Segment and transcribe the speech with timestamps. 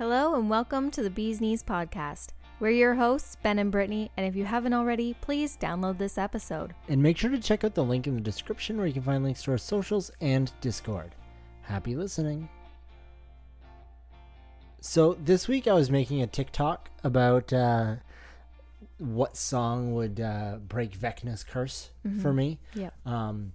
[0.00, 2.28] Hello and welcome to the Bees Knees podcast.
[2.58, 6.72] We're your hosts, Ben and Brittany, and if you haven't already, please download this episode.
[6.88, 9.22] And make sure to check out the link in the description where you can find
[9.22, 11.14] links to our socials and Discord.
[11.60, 12.48] Happy listening.
[14.80, 17.96] So, this week I was making a TikTok about uh,
[18.96, 21.90] what song would uh, break Vecna's curse
[22.22, 22.58] for me.
[22.72, 22.88] Yeah.
[23.04, 23.52] Um,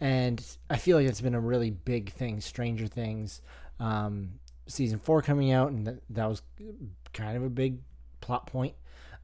[0.00, 0.40] and
[0.70, 2.40] I feel like it's been a really big thing.
[2.40, 3.42] Stranger Things,
[3.80, 4.34] um,
[4.68, 6.42] season four coming out, and that, that was
[7.12, 7.78] kind of a big
[8.20, 8.74] plot point.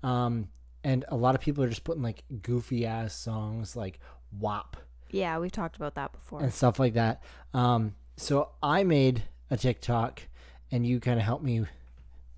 [0.02, 0.48] Um,
[0.82, 4.00] and a lot of people are just putting like goofy ass songs like
[4.38, 4.76] WAP
[5.10, 6.42] Yeah, we've talked about that before.
[6.42, 7.22] and stuff like that.
[7.54, 10.22] Um, so I made a TikTok,
[10.70, 11.64] and you kind of helped me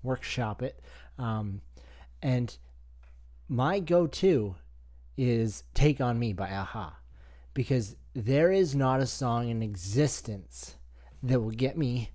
[0.03, 0.79] workshop it.
[1.17, 1.61] Um,
[2.21, 2.55] and
[3.49, 4.55] my go-to
[5.17, 6.97] is "Take on Me" by a-ha,
[7.53, 10.75] because there is not a song in existence
[11.23, 12.11] that will get me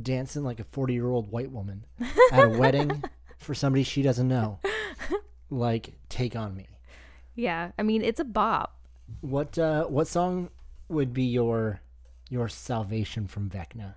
[0.00, 1.84] dancing like a forty-year-old white woman
[2.32, 3.04] at a wedding
[3.38, 4.58] for somebody she doesn't know,
[5.50, 6.66] like "Take on Me."
[7.34, 8.76] Yeah, I mean, it's a bop.
[9.20, 10.50] What uh, what song
[10.88, 11.80] would be your
[12.28, 13.94] your salvation from Vecna?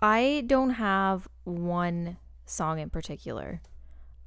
[0.00, 3.60] I don't have one song in particular.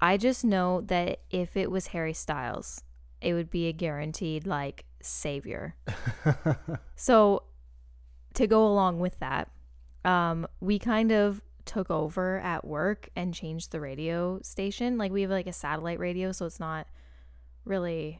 [0.02, 2.84] I just know that if it was Harry Styles,
[3.22, 5.76] it would be a guaranteed like savior.
[6.96, 7.44] so
[8.34, 9.50] to go along with that,
[10.06, 14.98] um, we kind of took over at work and changed the radio station.
[14.98, 16.88] Like we have like a satellite radio, so it's not
[17.66, 18.20] really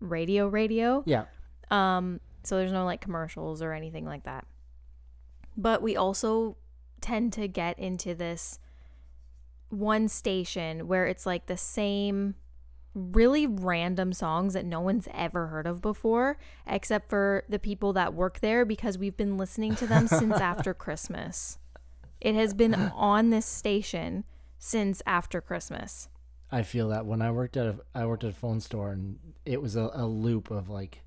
[0.00, 1.02] radio radio.
[1.06, 1.24] Yeah,
[1.70, 4.46] Um, so there's no like commercials or anything like that.
[5.56, 6.56] But we also
[7.00, 8.58] tend to get into this
[9.68, 12.36] one station where it's like the same
[12.96, 18.14] really random songs that no one's ever heard of before, except for the people that
[18.14, 21.58] work there because we've been listening to them since after Christmas.
[22.20, 24.24] It has been on this station
[24.58, 26.08] since after Christmas.
[26.50, 29.18] I feel that when I worked at a I worked at a phone store and
[29.44, 31.02] it was a, a loop of like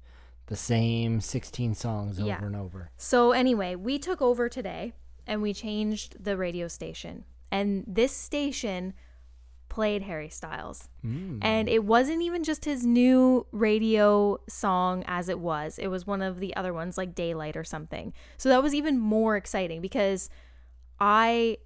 [0.45, 2.35] the same sixteen songs Yeah.
[2.37, 2.91] over and over.
[2.97, 4.93] So anyway, we took over today
[5.25, 7.23] and we changed the radio station.
[7.51, 8.93] And this station
[9.69, 10.89] played Harry Styles.
[11.05, 11.39] Mm.
[11.41, 15.77] And it wasn't even just his new radio song as it was.
[15.77, 18.13] It was one of the other ones like Daylight or something.
[18.37, 20.29] So that was even more exciting because
[20.99, 21.57] I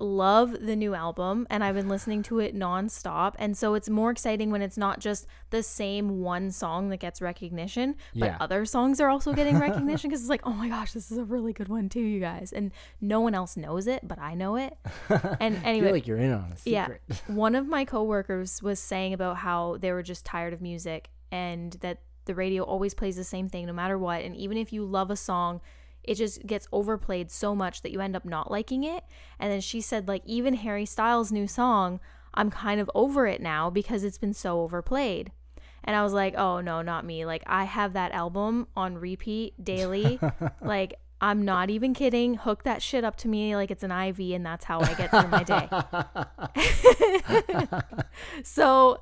[0.00, 3.34] love the new album and I've been listening to it nonstop.
[3.38, 7.20] And so it's more exciting when it's not just the same one song that gets
[7.20, 8.36] recognition, but Yeah.
[8.40, 11.24] other songs are also getting recognition because it's like, oh my gosh, this is a
[11.24, 12.52] really good one too, you guys.
[12.52, 14.76] And no one else knows it, but I know it.
[15.40, 17.02] And I anyway, feel like you're in on a secret.
[17.08, 17.16] yeah.
[17.26, 21.72] One of my coworkers was saying about how they were just tired of music and
[21.80, 24.22] that the radio always plays the same thing no matter what.
[24.22, 25.60] And even if you love a song,
[26.04, 29.04] it just gets overplayed so much that you end up not liking it.
[29.38, 32.00] And then she said, like, even Harry Styles' new song,
[32.34, 35.32] I'm kind of over it now because it's been so overplayed.
[35.82, 37.24] And I was like, oh, no, not me.
[37.24, 40.20] Like, I have that album on repeat daily.
[40.62, 42.34] like, I'm not even kidding.
[42.34, 45.10] Hook that shit up to me like it's an IV, and that's how I get
[45.10, 45.68] through my day.
[48.42, 49.00] so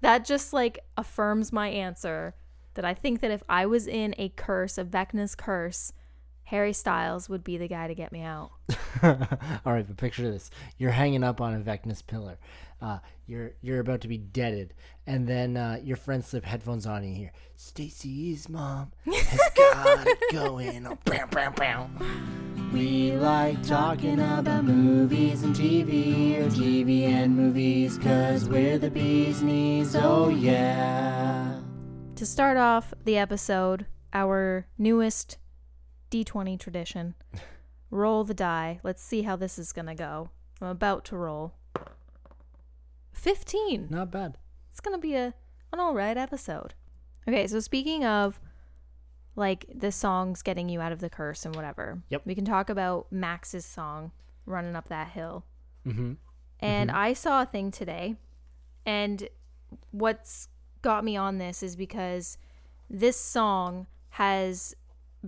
[0.00, 2.34] that just like affirms my answer
[2.74, 5.92] that I think that if I was in a curse, a Vecna's curse,
[6.50, 8.50] Harry Styles would be the guy to get me out.
[9.04, 12.38] All right, but picture this: you're hanging up on a Vecna's pillar.
[12.82, 14.74] Uh, you're you're about to be deaded,
[15.06, 20.04] and then uh, your friends slip headphones on, and you hear Stacy's mom has got
[20.04, 20.88] it going.
[20.88, 22.70] Oh, bam, bam, bam.
[22.74, 29.40] We like talking about movies and TV, or TV and movies, cause we're the bee's
[29.40, 29.94] knees.
[29.94, 31.60] Oh yeah.
[32.16, 35.38] To start off the episode, our newest
[36.10, 37.14] D20 tradition
[37.90, 38.80] roll the die.
[38.82, 40.30] Let's see how this is going to go.
[40.60, 41.54] I'm about to roll
[43.12, 43.88] 15.
[43.90, 44.36] Not bad.
[44.70, 45.34] it's gonna be a
[45.72, 46.74] an all right episode.
[47.28, 48.40] Okay, so speaking of
[49.36, 52.22] like the songs getting you out of the curse and whatever, Yep.
[52.24, 54.12] we can talk about Max's song
[54.46, 55.44] "Running Up That Hill."
[55.86, 56.14] Mm-hmm.
[56.60, 58.16] And I saw a thing today,
[58.84, 59.28] and
[59.92, 60.48] what's
[60.82, 62.36] got me on this is because
[62.88, 64.74] this song has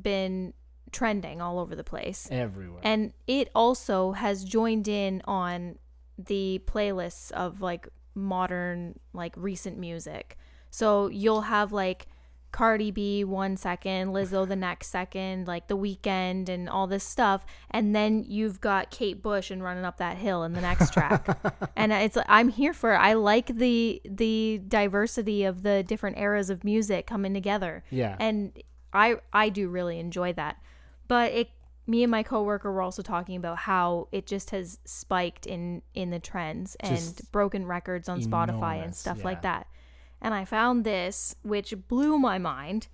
[0.00, 0.52] been
[0.92, 2.28] trending all over the place.
[2.30, 2.80] Everywhere.
[2.84, 5.78] And it also has joined in on
[6.18, 10.36] the playlists of like modern, like recent music.
[10.70, 12.06] So you'll have like
[12.52, 17.46] Cardi B one second, Lizzo the next second, like The Weeknd and all this stuff,
[17.70, 21.38] and then you've got Kate Bush and running up that hill in the next track.
[21.76, 22.98] and it's I'm here for it.
[22.98, 28.16] I like the the diversity of the different eras of music coming together yeah.
[28.20, 28.52] and
[28.92, 30.56] I I do really enjoy that.
[31.08, 31.50] But it
[31.86, 36.10] me and my coworker were also talking about how it just has spiked in in
[36.10, 39.66] the trends and Just broken records on Spotify and enormous, stuff like that.
[40.20, 42.88] And I found this which blew my mind.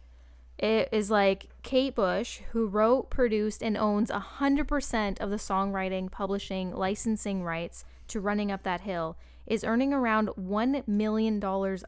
[0.59, 6.75] It is like Kate Bush, who wrote, produced, and owns 100% of the songwriting, publishing,
[6.75, 9.17] licensing rights to Running Up That Hill,
[9.47, 11.41] is earning around $1 million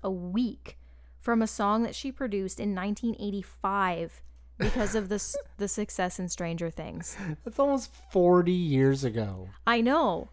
[0.04, 0.78] a week
[1.18, 4.22] from a song that she produced in 1985
[4.60, 7.16] because of this the success in Stranger Things.
[7.44, 9.48] That's almost 40 years ago.
[9.66, 10.30] I know.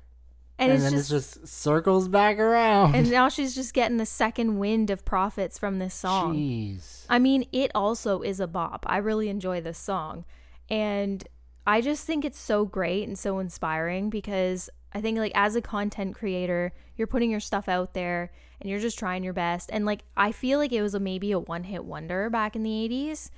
[0.59, 2.95] And, And, it's then just, it just circles back around.
[2.95, 6.35] and now she's just getting the second wind of profits from this song.
[6.35, 7.05] Jeez.
[7.09, 8.83] I mean, it also is a bop.
[8.87, 10.25] I really enjoy this song.
[10.69, 11.27] And
[11.67, 15.61] I just think it's so great and so inspiring because I think, like, as a
[15.61, 19.69] content creator, you're putting your stuff out there and you're just trying your best.
[19.71, 22.63] And, like, I feel like it was a, maybe a one hit wonder back in
[22.63, 23.29] the 80s.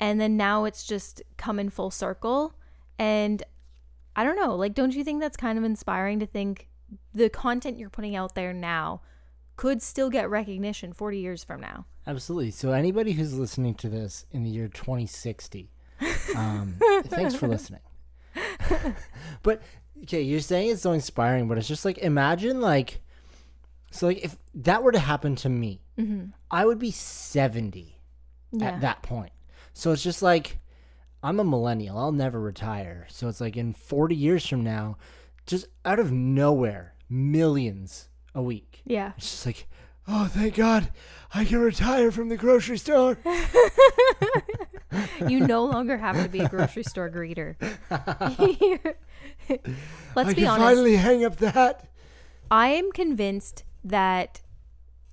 [0.00, 2.54] And then now it's just come in full circle.
[2.98, 3.42] And
[4.14, 6.68] I don't know, like, don't you think that's kind of inspiring to think
[7.14, 9.00] the content you're putting out there now
[9.56, 11.86] could still get recognition 40 years from now?
[12.06, 12.50] Absolutely.
[12.50, 15.70] So anybody who's listening to this in the year 2060,
[16.36, 17.80] um, thanks for listening.
[19.42, 19.62] but
[20.02, 23.00] okay, you're saying it's so inspiring, but it's just like imagine like,
[23.90, 26.26] so like if that were to happen to me, mm-hmm.
[26.50, 27.96] I would be 70
[28.52, 28.66] Yeah.
[28.66, 29.32] at that point.
[29.72, 30.58] So it's just like
[31.22, 31.98] I'm a millennial.
[31.98, 33.06] I'll never retire.
[33.08, 34.96] So it's like in 40 years from now,
[35.46, 38.82] just out of nowhere, millions a week.
[38.84, 39.12] Yeah.
[39.16, 39.66] It's just like,
[40.08, 40.90] oh, thank God,
[41.32, 43.18] I can retire from the grocery store.
[45.26, 47.56] You no longer have to be a grocery store greeter.
[50.14, 50.66] Let's I be can honest.
[50.66, 51.88] finally hang up that.
[52.50, 54.42] I am convinced that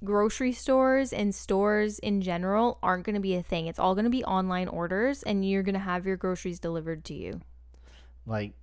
[0.04, 3.68] grocery stores and stores in general aren't going to be a thing.
[3.68, 7.04] It's all going to be online orders and you're going to have your groceries delivered
[7.06, 7.42] to you.
[8.26, 8.54] Like,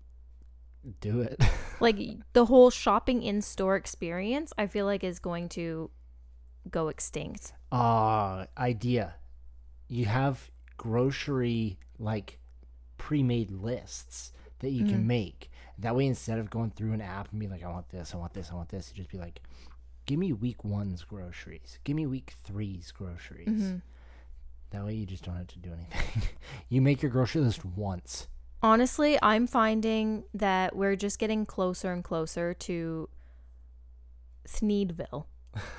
[1.00, 1.40] do it.
[1.78, 1.98] Like
[2.32, 5.90] the whole shopping in store experience, I feel like is going to
[6.70, 7.52] go extinct.
[7.70, 9.16] Ah, idea.
[9.88, 12.38] You have grocery like
[12.96, 15.50] pre-made lists that you can make.
[15.78, 18.17] That way, instead of going through an app and be like, I want this, I
[18.17, 19.40] want this, I want this, you just be like,
[20.06, 21.78] give me week one's groceries.
[21.84, 23.49] Give me week three's groceries.
[23.49, 23.76] Mm-hmm.
[24.70, 26.23] That way, you just don't have to do anything.
[26.69, 28.28] you make your grocery list once.
[28.62, 33.08] Honestly, I'm finding that we're just getting closer and closer to
[34.49, 35.26] Thneedville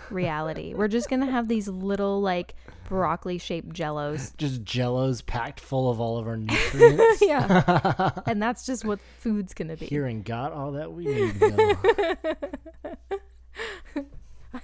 [0.10, 0.74] reality.
[0.74, 2.56] we're just going to have these little like
[2.88, 4.32] broccoli shaped jellos.
[4.38, 7.22] Just jellos packed full of all of our nutrients.
[7.22, 8.12] yeah.
[8.26, 9.86] And that's just what food's going to be.
[9.88, 11.36] Here and got all that we need.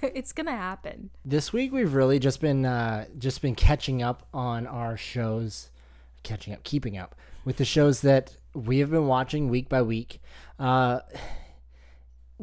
[0.02, 1.10] It's going to happen.
[1.24, 5.70] this week we've really just been uh, just been catching up on our shows,
[6.22, 7.14] catching up, keeping up
[7.44, 10.20] with the shows that we have been watching week by week.
[10.58, 11.00] Uh,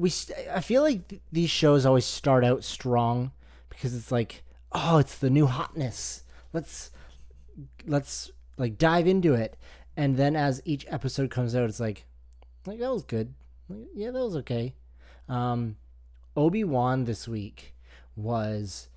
[0.01, 3.31] we st- I feel like th- these shows always start out strong
[3.69, 6.23] because it's like, oh, it's the new hotness.
[6.53, 6.89] Let's
[7.85, 9.57] let's like dive into it,
[9.95, 12.05] and then as each episode comes out, it's like,
[12.65, 13.35] like that was good.
[13.69, 14.73] Like, yeah, that was okay.
[15.29, 15.77] Um,
[16.35, 17.75] Obi Wan this week
[18.15, 18.89] was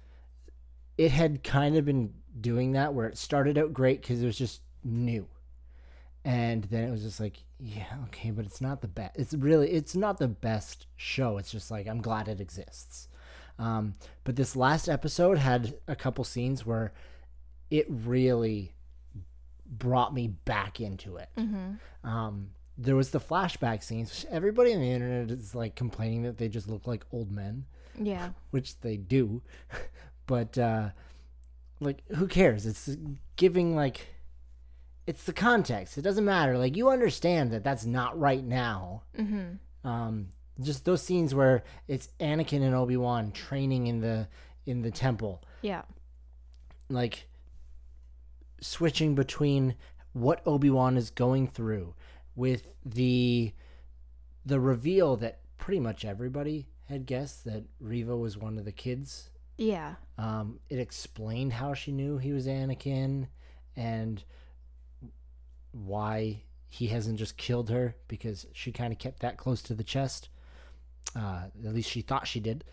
[0.96, 4.38] it had kind of been doing that where it started out great because it was
[4.38, 5.28] just new
[6.24, 9.70] and then it was just like yeah okay but it's not the best it's really
[9.70, 11.38] it's not the best show.
[11.38, 13.08] It's just like i'm glad it exists.
[13.58, 16.92] Um, but this last episode had a couple scenes where
[17.70, 18.72] it really
[19.66, 21.28] brought me back into it.
[22.02, 24.10] Um, there was the flashback scenes.
[24.10, 27.66] Which everybody on the internet is like complaining that they just look like old men.
[27.96, 28.30] Yeah.
[28.50, 29.42] which they do.
[30.26, 30.88] But uh
[31.80, 32.64] like who cares?
[32.64, 32.96] It's
[33.36, 34.06] giving like
[35.06, 39.86] it's the context it doesn't matter like you understand that that's not right now Mm-hmm.
[39.88, 40.28] um
[40.60, 44.28] just those scenes where it's anakin and obi-wan training in the
[44.66, 45.82] in the temple Yeah.
[46.88, 47.26] like
[48.60, 49.74] switching between
[50.12, 51.94] what Obi-Wan is going through
[52.36, 53.52] with the
[54.46, 59.30] the reveal that pretty much everybody had guessed that Reva was one of the kids.
[59.58, 59.94] Yeah.
[60.18, 63.26] Um, it explained how she knew he was Anakin
[63.74, 64.22] and
[65.74, 69.84] why he hasn't just killed her because she kind of kept that close to the
[69.84, 70.28] chest.
[71.14, 72.64] Uh, at least she thought she did.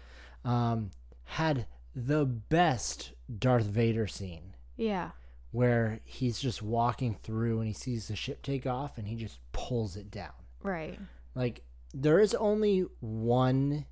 [0.45, 0.91] Um,
[1.25, 5.11] had the best Darth Vader scene Yeah.
[5.51, 9.39] where he's just walking through and he sees the ship take off and he just
[9.51, 10.31] pulls it down.
[10.63, 10.97] Right.
[11.35, 13.85] Like there is only one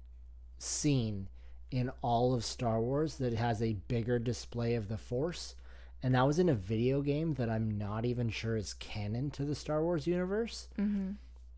[0.57, 1.27] scene
[1.71, 5.55] in all of Star Wars that has a bigger display of the Force,
[6.03, 9.43] and that was in a video game that I'm not even sure is canon to
[9.45, 11.11] the Star Wars universe, Mm-hmm.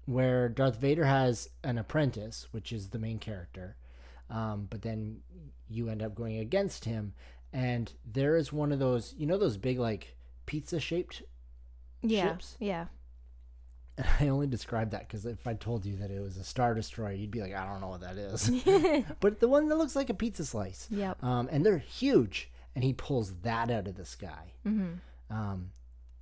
[0.06, 3.76] where Darth Vader has an apprentice, which is the main character,
[4.30, 5.18] um, but then
[5.70, 7.14] you end up going against him,
[7.54, 11.22] and there is one of those, you know, those big like pizza shaped.
[12.02, 12.30] Yeah.
[12.30, 12.56] Ships?
[12.60, 12.86] Yeah.
[13.98, 16.74] And I only described that because if I told you that it was a star
[16.74, 18.50] destroyer, you'd be like, I don't know what that is.
[19.20, 20.88] but the one that looks like a pizza slice.
[20.90, 21.22] Yep.
[21.24, 24.54] Um, and they're huge, and he pulls that out of the sky.
[24.66, 25.36] Mm-hmm.
[25.36, 25.72] Um,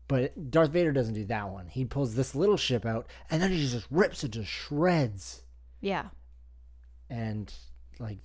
[0.07, 1.67] but Darth Vader doesn't do that one.
[1.67, 5.43] He pulls this little ship out, and then he just rips it to shreds.
[5.81, 6.05] Yeah.
[7.09, 7.53] And
[7.99, 8.19] like,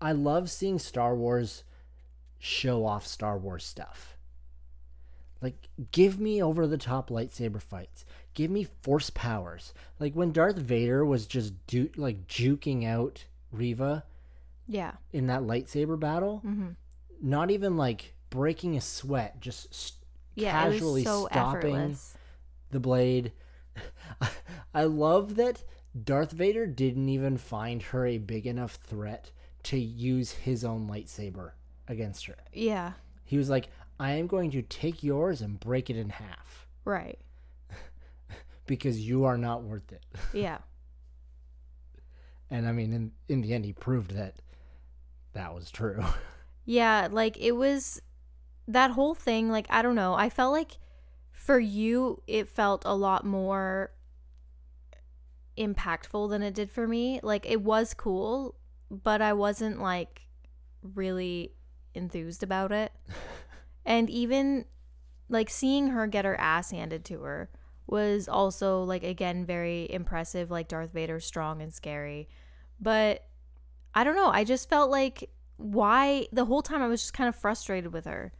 [0.00, 1.64] I love seeing Star Wars
[2.38, 4.16] show off Star Wars stuff.
[5.40, 8.04] Like, give me over the top lightsaber fights.
[8.32, 9.74] Give me force powers.
[10.00, 14.04] Like when Darth Vader was just do like juking out Reva
[14.66, 14.92] Yeah.
[15.12, 16.68] in that lightsaber battle, Mm-hmm.
[17.22, 19.98] Not even like breaking a sweat, just st-
[20.34, 20.52] Yeah.
[20.52, 22.14] casually so stopping effortless.
[22.70, 23.32] the blade.
[24.74, 25.62] I love that
[26.04, 29.30] Darth Vader didn't even find her a big enough threat
[29.64, 31.52] to use his own lightsaber
[31.88, 32.36] against her.
[32.52, 32.92] Yeah.
[33.24, 33.68] He was like,
[33.98, 37.18] I am going to take yours and break it in half Right.
[38.66, 40.04] because you are not worth it.
[40.32, 40.58] Yeah.
[42.50, 44.36] And I mean, in, in the end, he proved that
[45.32, 46.04] that was true.
[46.64, 48.00] Yeah, like it was
[48.66, 50.14] that whole thing, like I don't know.
[50.14, 50.78] I felt like
[51.32, 53.90] for you it felt a lot more
[55.58, 57.20] impactful than it did for me.
[57.22, 58.54] Like it was cool,
[58.90, 60.22] but I wasn't like
[60.82, 61.52] really
[61.94, 62.92] enthused about it.
[63.84, 64.64] and even
[65.28, 67.50] like seeing her get her ass handed to her
[67.86, 72.28] was also like again very impressive like Darth Vader strong and scary.
[72.80, 73.24] But
[73.94, 75.30] I don't know, I just felt like
[75.64, 78.32] why the whole time I was just kind of frustrated with her.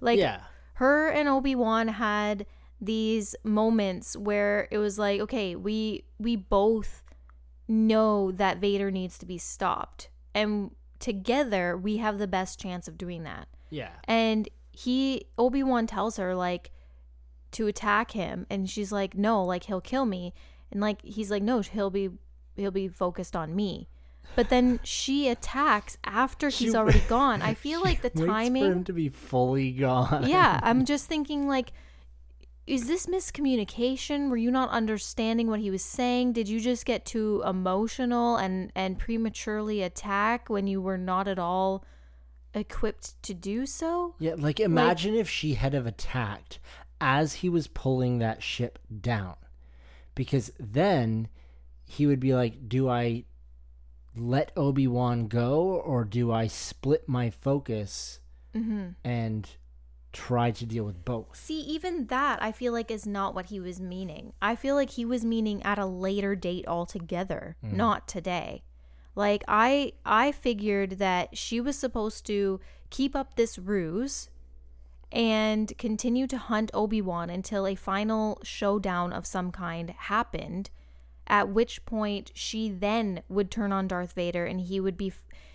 [0.00, 0.40] Like yeah.
[0.74, 2.46] her and Obi-Wan had
[2.80, 7.02] these moments where it was like, okay, we we both
[7.68, 10.08] know that Vader needs to be stopped.
[10.34, 13.48] And together we have the best chance of doing that.
[13.68, 13.90] Yeah.
[14.04, 16.70] And he Obi-Wan tells her like
[17.50, 20.32] to attack him and she's like, "No, like he'll kill me."
[20.72, 22.08] And like he's like, "No, he'll be
[22.56, 23.89] he'll be focused on me."
[24.36, 27.42] But then she attacks after She he's wa- already gone.
[27.42, 30.28] I feel like the timing for him to be fully gone.
[30.28, 31.72] yeah, I'm just thinking like
[32.66, 34.30] is this miscommunication?
[34.30, 36.34] Were you not understanding what he was saying?
[36.34, 41.38] Did you just get too emotional and and prematurely attack when you were not at
[41.38, 41.84] all
[42.54, 44.14] equipped to do so?
[44.20, 46.60] Yeah, like imagine if she had have attacked
[47.00, 49.34] as he was pulling that ship down.
[50.14, 51.28] Because then
[51.84, 53.24] he would be like, Do I
[54.20, 58.20] let Obi Wan go or do I split my focus
[58.54, 58.96] Mhm.
[59.02, 59.48] and
[60.12, 61.34] try to deal with both?
[61.36, 64.32] See, even that I feel like is not what he was meaning.
[64.42, 68.62] I feel like he was meaning at a later date altogether, not today.
[69.14, 72.60] Like I I figured that she was supposed to
[72.90, 74.28] keep up this ruse
[75.12, 80.70] and continue to hunt Obi-Wan until a final showdown of some kind happened,
[81.30, 85.12] at which point she then would turn on Darth Vader and he would be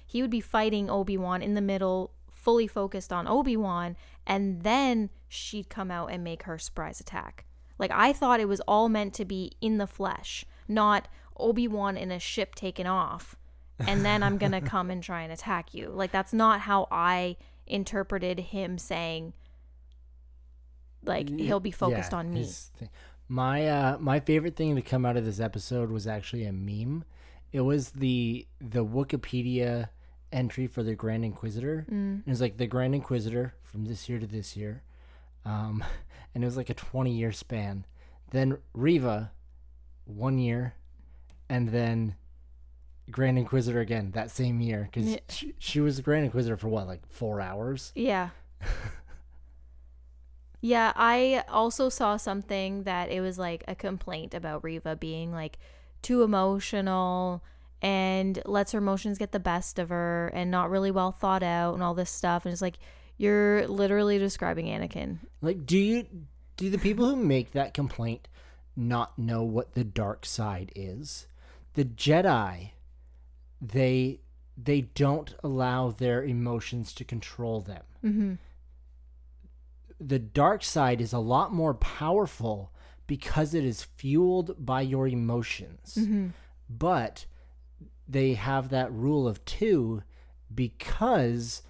[0.07, 5.69] he would be fighting Obi-Wan in the middle fully focused on Obi-Wan and then she'd
[5.69, 7.45] come out and make her surprise attack.
[7.77, 12.09] Like I thought it was all meant to be in the flesh, not Obi-Wan in
[12.09, 13.35] a ship taken off
[13.79, 15.89] and then I'm going to come and try and attack you.
[15.89, 17.35] Like that's not how I
[17.67, 19.33] interpreted him saying
[21.03, 22.49] like he'll be focused Yeah, on me.
[23.27, 27.03] My uh my favorite thing to come out of this episode was actually a meme.
[27.51, 29.89] It was the the Wikipedia
[30.31, 31.85] entry for the Grand Inquisitor.
[31.89, 32.21] Mm.
[32.25, 34.83] It was like the Grand Inquisitor from this year to this year.
[35.43, 35.83] Um
[36.35, 37.85] and it was like a 20 year span.
[38.31, 39.31] Then Reva
[40.05, 40.75] 1 year
[41.49, 42.15] and then
[43.09, 45.19] Grand Inquisitor again that same year cuz Yeah.
[45.29, 47.91] she, she was the Grand Inquisitor for what like 4 hours.
[47.95, 48.29] Yeah.
[50.65, 55.59] yeah, I also saw something that it was like a complaint about Reva being like
[56.01, 57.43] too emotional
[57.83, 61.75] and lets her emotions get the best of her and not really well thought out
[61.75, 62.45] and all this stuff.
[62.45, 62.79] And it's like,
[63.15, 65.19] you're literally describing Anakin.
[65.39, 66.07] Like, do you
[66.57, 68.27] do the people who make that complaint
[68.75, 71.27] not know what the dark side is?
[71.75, 72.71] The Jedi,
[73.61, 74.19] they
[74.57, 77.83] they don't allow their emotions to control them.
[78.03, 78.33] Mm-hmm.
[79.99, 82.71] The dark side is a lot more powerful
[83.07, 85.95] because it is fueled by your emotions.
[85.99, 86.27] Mm-hmm.
[86.69, 87.25] But
[88.07, 90.03] they have that rule of two
[90.53, 91.61] because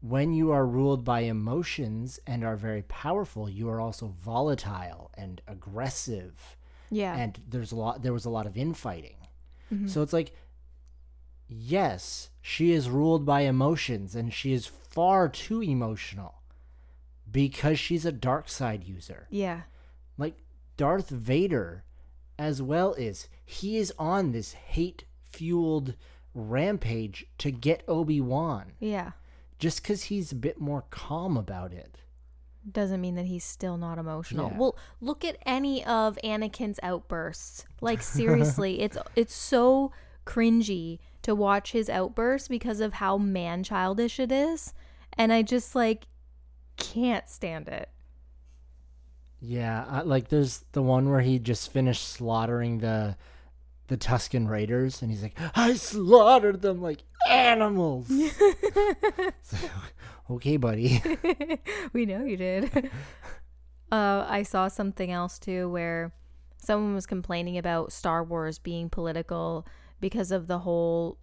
[0.00, 5.40] when you are ruled by emotions and are very powerful, you are also volatile and
[5.46, 6.56] aggressive.
[6.90, 7.16] Yeah.
[7.16, 9.16] And there's a lot there was a lot of infighting.
[9.72, 9.88] Mhm.
[9.90, 10.32] So it's like
[11.48, 16.37] yes, she is ruled by emotions and she is far too emotional
[17.30, 19.26] because she's a dark side user.
[19.30, 19.62] yeah.
[20.16, 20.36] Like
[20.76, 21.84] Darth Vader
[22.38, 25.94] as well is he is on this hate fueled
[26.34, 29.12] rampage to get Obi-Wan Yeah.
[29.58, 31.98] just cuz he's a bit more calm about it.
[32.70, 34.50] Doesn't mean that he's still not emotional.
[34.50, 34.58] Yeah.
[34.58, 37.64] Well, look at any of Anakin's outbursts.
[37.80, 39.92] Like seriously, it's it's so
[40.26, 44.74] cringy to watch his outbursts because of how man childish it is,
[45.14, 46.06] and I just like
[46.78, 47.90] can't stand it.
[49.40, 53.16] Yeah, I, like there's the one where he just finished slaughtering the
[53.86, 58.10] the Tusken Raiders, and he's like, "I slaughtered them like animals."
[59.50, 59.94] Like,
[60.30, 61.02] okay, buddy.
[61.94, 62.70] we know you did.
[63.92, 66.12] uh, I saw something else too where
[66.58, 69.66] someone was complaining about Star Wars being political
[70.00, 71.18] because of the whole,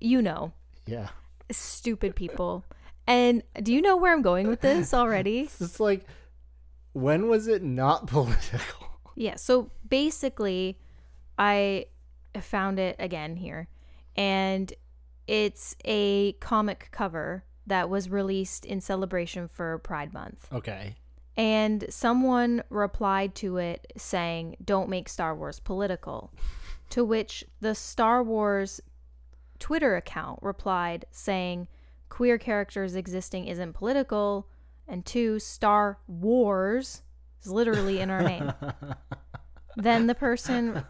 [0.00, 0.52] you know,
[0.86, 1.08] yeah,
[1.50, 2.64] stupid people.
[3.06, 5.48] And do you know where I'm going with this already?
[5.60, 6.04] it's like,
[6.92, 8.86] when was it not political?
[9.14, 10.78] Yeah, so basically,
[11.38, 11.86] I
[12.40, 13.68] found it again here,
[14.16, 14.72] and
[15.26, 20.48] it's a comic cover that was released in celebration for Pride Month.
[20.52, 20.96] Okay,
[21.36, 26.32] And someone replied to it saying, Don't make Star Wars political.
[26.90, 28.80] to which the Star Wars
[29.58, 31.68] Twitter account replied saying,
[32.12, 34.46] Queer characters existing isn't political.
[34.86, 37.00] And two, Star Wars
[37.42, 38.52] is literally in our name.
[39.76, 40.84] then the person,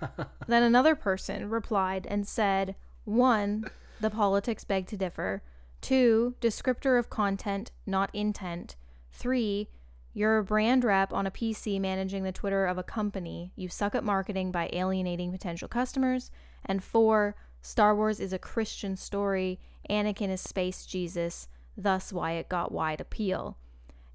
[0.48, 2.74] then another person replied and said,
[3.04, 3.66] one,
[4.00, 5.44] the politics beg to differ.
[5.80, 8.74] Two, descriptor of content, not intent.
[9.12, 9.68] Three,
[10.12, 13.52] you're a brand rep on a PC managing the Twitter of a company.
[13.54, 16.32] You suck at marketing by alienating potential customers.
[16.66, 19.58] And four, Star Wars is a Christian story.
[19.88, 23.56] Anakin is space Jesus, thus why it got wide appeal.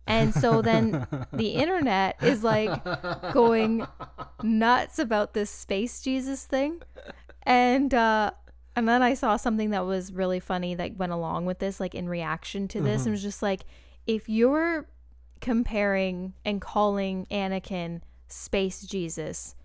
[0.05, 2.83] And so then the internet is like
[3.33, 3.85] going
[4.43, 6.81] nuts about this space Jesus thing.
[7.43, 8.31] And uh
[8.75, 11.95] and then I saw something that was really funny that went along with this, like
[11.95, 13.63] in reaction to this, and was just like,
[14.05, 14.87] if you're
[15.41, 19.55] comparing and calling Anakin space Jesus,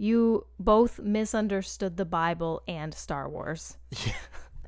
[0.00, 3.76] you both misunderstood the Bible and Star Wars.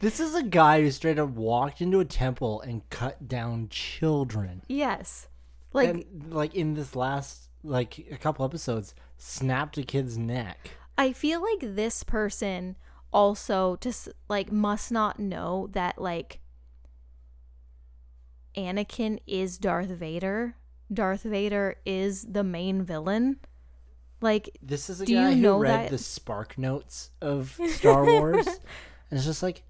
[0.00, 4.62] this is a guy who straight up walked into a temple and cut down children.
[4.66, 5.28] Yes.
[5.74, 10.70] Like and like in this last like a couple episodes, snapped a kid's neck.
[10.96, 12.78] I feel like this person
[13.12, 16.40] also just like must not know that like
[18.56, 20.56] Anakin is Darth Vader.
[20.90, 23.36] Darth Vader is the main villain.
[24.20, 28.56] Like This is a guy who read that- the spark notes of Star Wars, and
[29.10, 29.62] it's just like,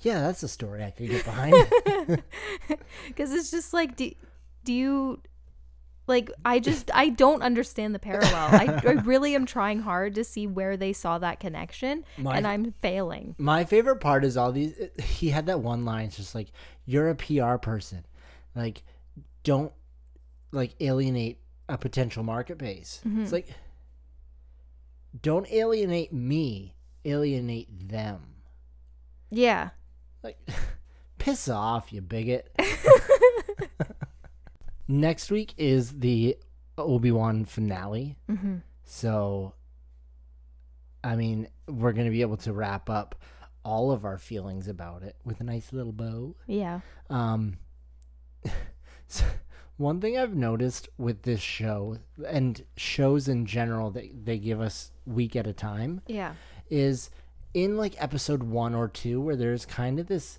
[0.00, 1.54] yeah, that's a story I could get behind.
[3.16, 4.10] cuz it's just like do,
[4.64, 5.20] do you
[6.06, 8.32] like I just I don't understand the parallel.
[8.34, 12.46] I, I really am trying hard to see where they saw that connection My- and
[12.46, 13.34] I'm failing.
[13.38, 14.74] My favorite part is all these.
[15.02, 16.06] He had that one line.
[16.06, 16.48] It's just like,
[16.84, 18.04] "You're a PR person,
[18.56, 18.82] like,
[19.44, 19.72] don't
[20.52, 23.22] like alienate a potential market base." Mm-hmm.
[23.22, 23.48] It's like,
[25.22, 28.20] don't alienate me, alienate them.
[29.30, 29.70] Yeah.
[30.22, 30.38] Like,
[31.18, 32.54] piss off, you bigot.
[34.88, 36.36] Next week is the
[36.76, 38.16] Obi Wan finale.
[38.28, 39.54] hmm So,
[41.04, 43.14] I mean, we're going to be able to wrap up
[43.64, 46.34] all of our feelings about it with a nice little bow.
[46.46, 46.80] Yeah.
[47.08, 47.58] Um,
[49.80, 51.96] one thing I've noticed with this show
[52.28, 56.34] and shows in general that they give us week at a time Yeah.
[56.68, 57.10] is
[57.54, 60.38] in like episode one or two where there's kind of this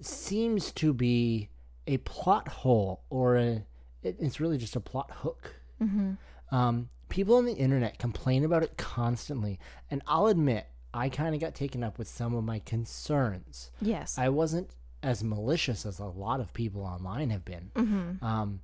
[0.00, 1.48] seems to be
[1.86, 3.64] a plot hole or a
[4.02, 6.16] it, it's really just a plot hook Mhm.
[6.50, 9.58] um, people on the internet complain about it constantly
[9.90, 14.16] and i'll admit i kind of got taken up with some of my concerns Yes.
[14.18, 14.70] i wasn't
[15.04, 18.22] as malicious as a lot of people online have been mhm.
[18.22, 18.60] um,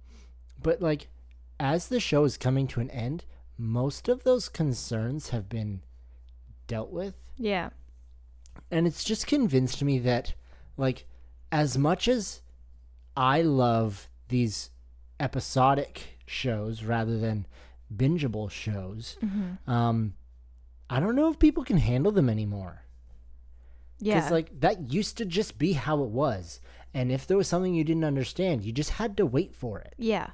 [0.62, 1.06] but like
[1.60, 3.24] as the show is coming to an end
[3.58, 5.82] most of those concerns have been
[6.66, 7.70] dealt with Yeah.
[8.70, 10.34] and it's just convinced me that
[10.76, 11.04] like
[11.52, 12.40] as much as
[13.16, 14.70] i love these
[15.18, 17.46] episodic shows rather than
[17.94, 19.58] bingeable shows Mhm.
[19.68, 20.14] um
[20.88, 22.82] i don't know if people can handle them anymore
[24.00, 24.20] Yeah.
[24.20, 26.60] Cuz like that used to just be how it was.
[26.92, 29.94] And if there was something you didn't understand, you just had to wait for it.
[29.96, 30.30] yeah.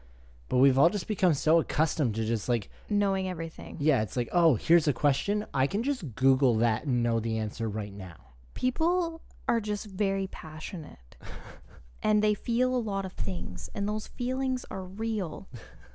[0.48, 3.79] But we've all just become so accustomed to just like, Knowing everything.
[3.81, 5.44] yeah, it's like, oh, here's a question.
[5.52, 8.14] I can just Google that and know the answer right now.
[8.55, 11.16] People are just very passionate.
[12.02, 15.48] and they feel a lot of things, and those feelings are real.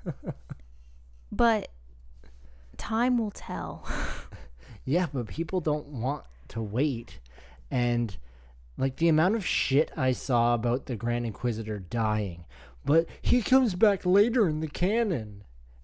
[1.32, 1.70] but
[2.78, 3.88] time will tell.
[4.84, 7.20] Yeah, but people don't want to wait.
[7.72, 8.16] And
[8.78, 12.46] like the amount of shit I saw about the Grand Inquisitor dying,
[12.86, 15.44] but he comes back later in the canon.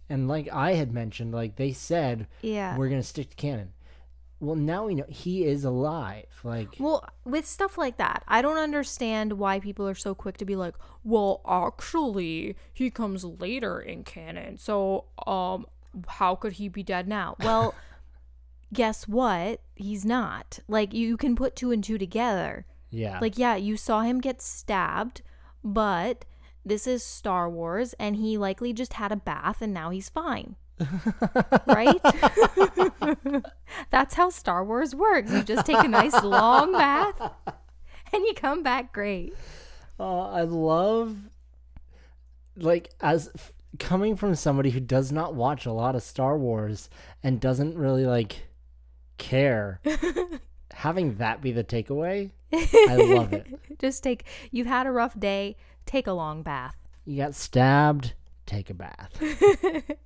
[0.09, 2.77] And like I had mentioned, like they said, Yeah.
[2.77, 3.73] we're going to stick to canon.
[4.39, 6.25] Well, now we know he is alive.
[6.43, 10.45] Like, Well, with stuff like that, I don't understand why people are so quick to
[10.45, 14.57] be like, "Well, actually, he comes later in canon.
[14.57, 15.65] So, um
[16.07, 17.73] how could he be dead now?" Well,
[18.73, 19.61] guess what?
[19.75, 20.59] He's not.
[20.67, 22.65] Like you can put two and two together.
[22.89, 23.19] yeah.
[23.21, 25.21] Like yeah, you saw him get stabbed,
[25.63, 26.25] but
[26.65, 30.55] this is Star Wars and he likely just had a bath and now he's fine.
[31.67, 31.99] right?
[33.89, 35.31] That's how Star Wars works.
[35.31, 37.19] You just take a nice long bath
[38.13, 39.33] and you come back great.
[39.99, 41.17] Uh, I love,
[42.55, 46.89] like, as f- coming from somebody who does not watch a lot of Star Wars
[47.23, 48.46] and doesn't really like
[49.17, 49.81] care,
[50.71, 53.47] having that be the takeaway, I love it.
[53.79, 56.75] Just take you've had a rough day, take a long bath.
[57.05, 58.13] You got stabbed,
[58.45, 59.11] take a bath.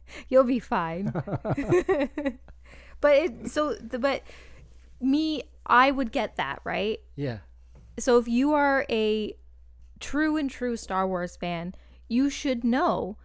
[0.29, 1.11] You'll be fine.
[3.01, 4.23] but it so the, but
[4.99, 6.99] me I would get that, right?
[7.15, 7.39] Yeah.
[7.99, 9.35] So if you are a
[9.99, 11.75] true and true Star Wars fan,
[12.07, 13.17] you should know,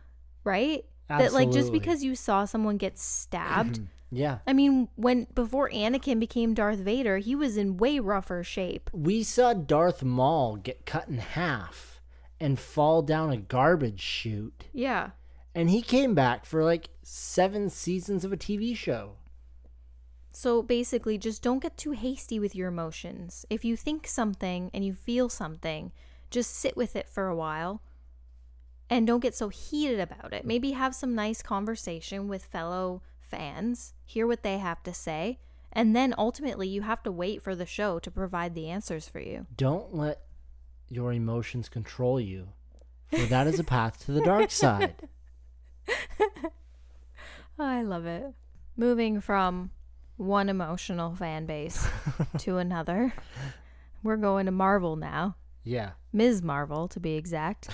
[0.45, 0.85] right?
[1.09, 4.39] That like just because you saw someone get stabbed, Yeah.
[4.47, 8.89] I mean, when before Anakin became Darth Vader, he was in way rougher shape.
[8.93, 12.01] We saw Darth Maul get cut in half
[12.39, 15.11] and fall down a garbage chute, Yeah.
[15.55, 19.13] and he came back for like seven seasons of a TV show.
[20.33, 23.47] So basically, just don't get too hasty with your emotions.
[23.49, 25.93] If you think something and you feel something,
[26.31, 27.81] just sit with it for a while
[28.91, 30.45] and don't get so heated about it.
[30.45, 35.39] Maybe have some nice conversation with fellow fans, hear what they have to say,
[35.73, 39.21] and then ultimately you have to wait for the show to provide the answers for
[39.21, 39.47] you.
[39.57, 40.23] Don't let
[40.89, 42.49] your emotions control you,
[43.11, 44.95] for that is a path to the dark side.
[47.59, 48.35] I love it.
[48.77, 49.71] Moving from
[50.17, 51.87] one emotional fan base
[52.39, 53.15] to another,
[54.03, 55.37] we're going to Marvel now.
[55.65, 55.93] Yeah.
[56.13, 56.43] Ms.
[56.43, 57.69] Marvel, to be exact.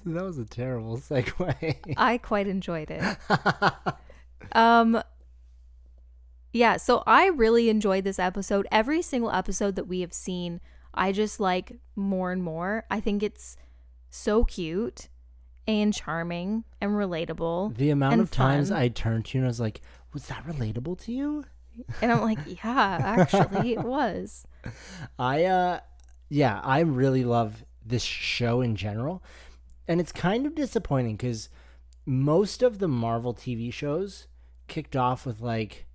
[0.06, 1.94] That was a terrible segue.
[1.96, 3.04] I quite enjoyed it.
[4.52, 5.02] Um
[6.52, 8.66] Yeah, so I really enjoyed this episode.
[8.72, 10.60] Every single episode that we have seen,
[10.94, 12.84] I just like more and more.
[12.90, 13.56] I think it's
[14.08, 15.08] so cute
[15.68, 17.76] and charming and relatable.
[17.76, 18.70] the amount of times.
[18.72, 19.80] I turned to you and I was like,
[20.12, 21.44] was that relatable to you?
[22.02, 24.44] And I'm like, yeah, actually it was.
[25.18, 25.80] I uh
[26.28, 29.22] yeah, I really love this show in general.
[29.88, 31.48] And it's kind of disappointing cuz
[32.06, 34.26] most of the Marvel TV shows
[34.68, 35.86] kicked off with like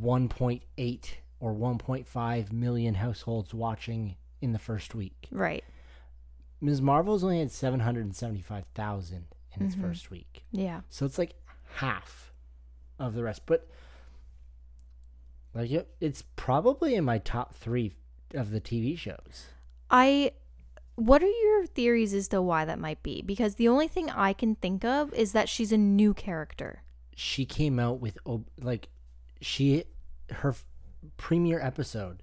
[0.00, 5.28] 1.8 or 1.5 million households watching in the first week.
[5.30, 5.64] Right.
[6.60, 6.80] Ms.
[6.80, 9.26] Marvel's only had 775,000
[9.56, 9.80] in its Mhm.
[9.80, 10.44] first week.
[10.52, 10.82] Yeah.
[10.88, 11.34] So it's like
[11.76, 12.32] half
[12.98, 13.42] of the rest.
[13.46, 13.68] But
[15.54, 17.92] like it, it's probably in my top 3
[18.34, 19.48] of the TV shows.
[19.90, 20.32] I
[20.96, 23.22] what are your theories as to why that might be?
[23.22, 26.82] Because the only thing I can think of is that she's a new character.
[27.14, 28.18] She came out with
[28.60, 28.88] like
[29.40, 29.84] she
[30.30, 30.54] her
[31.16, 32.22] premiere episode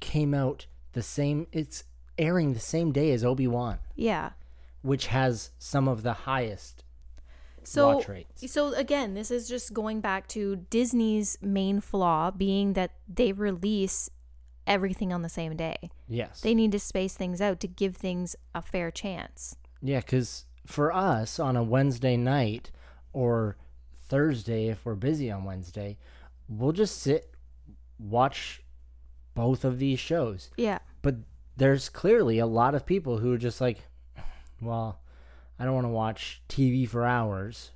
[0.00, 1.84] came out the same it's
[2.18, 4.30] airing the same day as Obi-Wan, Yeah.
[4.82, 6.84] which has some of the highest
[7.62, 8.52] So watch rates.
[8.52, 14.10] So again, this is just going back to Disney's main flaw being that they release
[14.70, 15.90] everything on the same day.
[16.08, 16.40] Yes.
[16.40, 19.56] They need to space things out to give things a fair chance.
[19.82, 22.70] Yeah, because for us on a Wednesday night
[23.12, 23.56] or
[24.08, 25.98] Thursday, if we're busy on Wednesday,
[26.48, 27.34] we'll just sit,
[27.98, 28.62] watch
[29.34, 30.50] both of these shows.
[30.56, 30.78] Yeah.
[31.02, 31.16] But
[31.56, 33.78] there's clearly a lot of people who are just like,
[34.62, 35.00] well,
[35.58, 37.72] I don't want to watch TV for hours.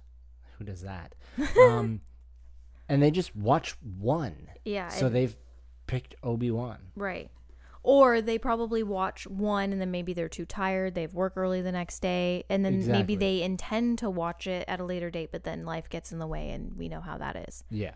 [0.59, 1.17] Who does that?
[1.61, 2.03] um,
[2.89, 4.49] and they just watch one.
[4.65, 4.89] Yeah.
[4.89, 5.35] So they've
[5.87, 6.79] picked Obi Wan.
[6.97, 7.31] right.
[7.87, 10.95] Or they probably watch one and then maybe they're too tired.
[10.95, 12.45] They have work early the next day.
[12.49, 12.99] And then Exactly.
[12.99, 16.19] maybe they intend to watch it at a later date, but then life gets in
[16.19, 17.63] the way and we know how that is.
[17.69, 17.91] Yeah.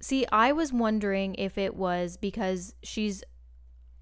[0.00, 3.22] See, I was wondering if it was because she's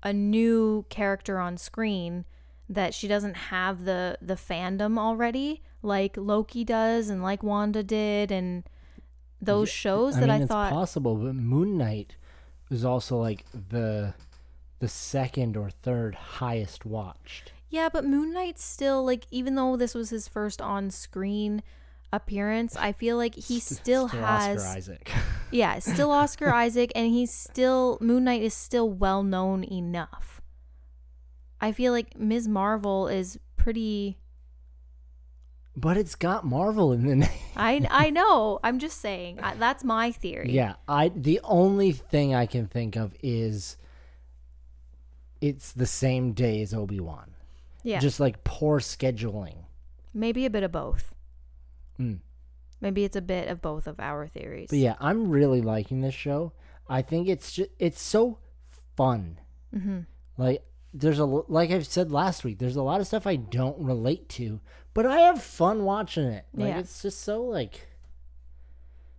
[0.05, 2.27] a new character on screen
[2.69, 8.31] that she doesn't have the the fandom already like Loki does and like Wanda did
[8.31, 8.63] and
[9.43, 12.17] those shows I that mean, I it's thought possible, but Moon Knight
[12.75, 14.13] was also like the
[14.81, 17.53] the second or third highest watched.
[17.71, 21.63] Yeah, but Moon Knight still like even though this was his first on-screen
[22.13, 25.13] appearance, I feel like he St- still, has Oscar Isaac.
[25.53, 30.41] Yeah, still Oscar Isaac, and he's still Moon Knight is still well known enough.
[31.61, 32.49] I feel like Ms.
[32.49, 34.19] Marvel is pretty.
[35.77, 37.29] But it's got Marvel in the name.
[37.57, 38.61] I I know.
[38.63, 39.41] I'm just saying.
[39.41, 40.51] I, that's my theory.
[40.51, 43.77] Yeah, I the only thing I can think of is
[45.41, 47.33] it's the same day as Obi Wan.
[47.83, 48.01] Yeah.
[48.01, 49.67] Just like poor scheduling.
[50.15, 51.13] Maybe a bit of both.
[52.01, 52.21] Mm.
[52.81, 54.69] Maybe it's a bit of both of our theories.
[54.71, 56.53] But yeah, I'm really liking this show.
[56.89, 58.39] I think it's just it's so
[58.97, 59.39] fun.
[59.73, 60.01] hmm
[60.39, 60.63] Like
[60.95, 64.29] there's a like I've said last week, there's a lot of stuff I don't relate
[64.31, 64.61] to,
[64.95, 66.47] but I have fun watching it.
[66.55, 66.79] Like Yeah.
[66.79, 67.89] it's just so like.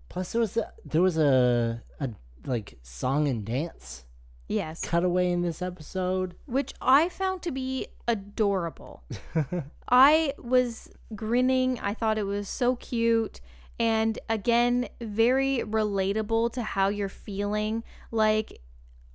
[0.09, 2.09] Plus, there was a, there was a a
[2.45, 4.05] like song and dance
[4.47, 4.88] Yes.
[4.88, 6.35] cutaway in this episode.
[6.45, 9.03] which I found to be adorable.
[9.89, 11.79] I was grinning.
[11.81, 13.41] I thought it was so cute.
[13.79, 17.83] And again, very relatable to how you're feeling.
[18.11, 18.61] Like,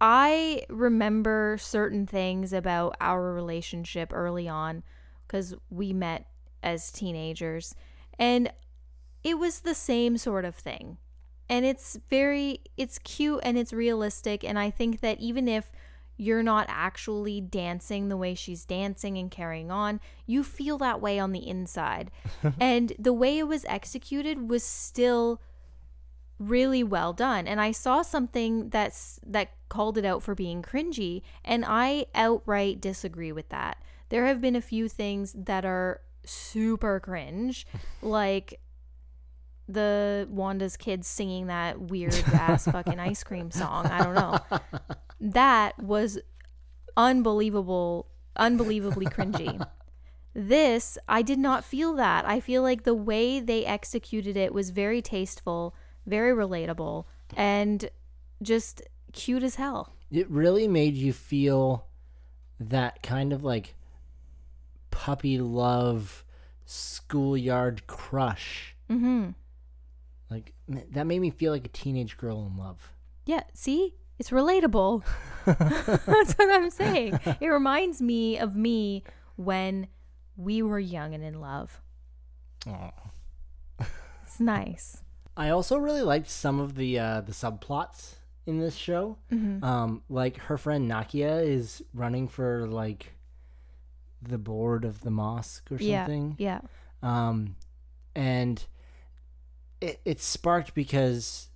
[0.00, 4.82] I remember certain things about our relationship early on
[5.26, 6.26] because we met
[6.62, 7.74] as teenagers.
[8.18, 8.50] And
[9.22, 10.98] it was the same sort of thing
[11.50, 15.70] and it's very it's cute and it's realistic and i think that even if
[16.16, 21.18] you're not actually dancing the way she's dancing and carrying on you feel that way
[21.18, 22.10] on the inside
[22.60, 25.40] and the way it was executed was still
[26.40, 31.22] really well done and i saw something that's that called it out for being cringy
[31.44, 36.98] and i outright disagree with that there have been a few things that are super
[36.98, 37.66] cringe
[38.02, 38.58] like
[39.72, 43.86] the Wanda's kids singing that weird ass fucking ice cream song.
[43.86, 44.38] I don't know.
[45.22, 46.18] That was
[46.96, 49.64] unbelievable, unbelievably cringy.
[50.32, 52.24] This, I did not feel that.
[52.24, 55.74] I feel like the way they executed it was very tasteful,
[56.06, 57.04] very relatable,
[57.36, 57.90] and
[58.42, 58.82] just
[59.12, 59.94] cute as hell.
[60.10, 61.86] It really made you feel
[62.58, 63.74] that kind of like
[64.90, 66.24] puppy love
[66.66, 68.74] schoolyard crush.
[68.90, 69.30] Mm-hmm.
[70.30, 72.92] Like that made me feel like a teenage girl in love.
[73.26, 73.94] Yeah, see?
[74.18, 75.02] It's relatable.
[75.46, 77.18] That's what I'm saying.
[77.40, 79.02] It reminds me of me
[79.36, 79.88] when
[80.36, 81.80] we were young and in love.
[82.66, 82.90] Aw.
[84.22, 85.02] It's nice.
[85.36, 88.14] I also really liked some of the uh, the subplots
[88.46, 89.16] in this show.
[89.32, 89.64] Mm-hmm.
[89.64, 93.14] Um, like her friend Nakia is running for like
[94.22, 96.34] the board of the mosque or something.
[96.38, 96.60] Yeah.
[97.02, 97.56] Um,
[98.14, 98.62] and
[99.80, 101.48] it it sparked because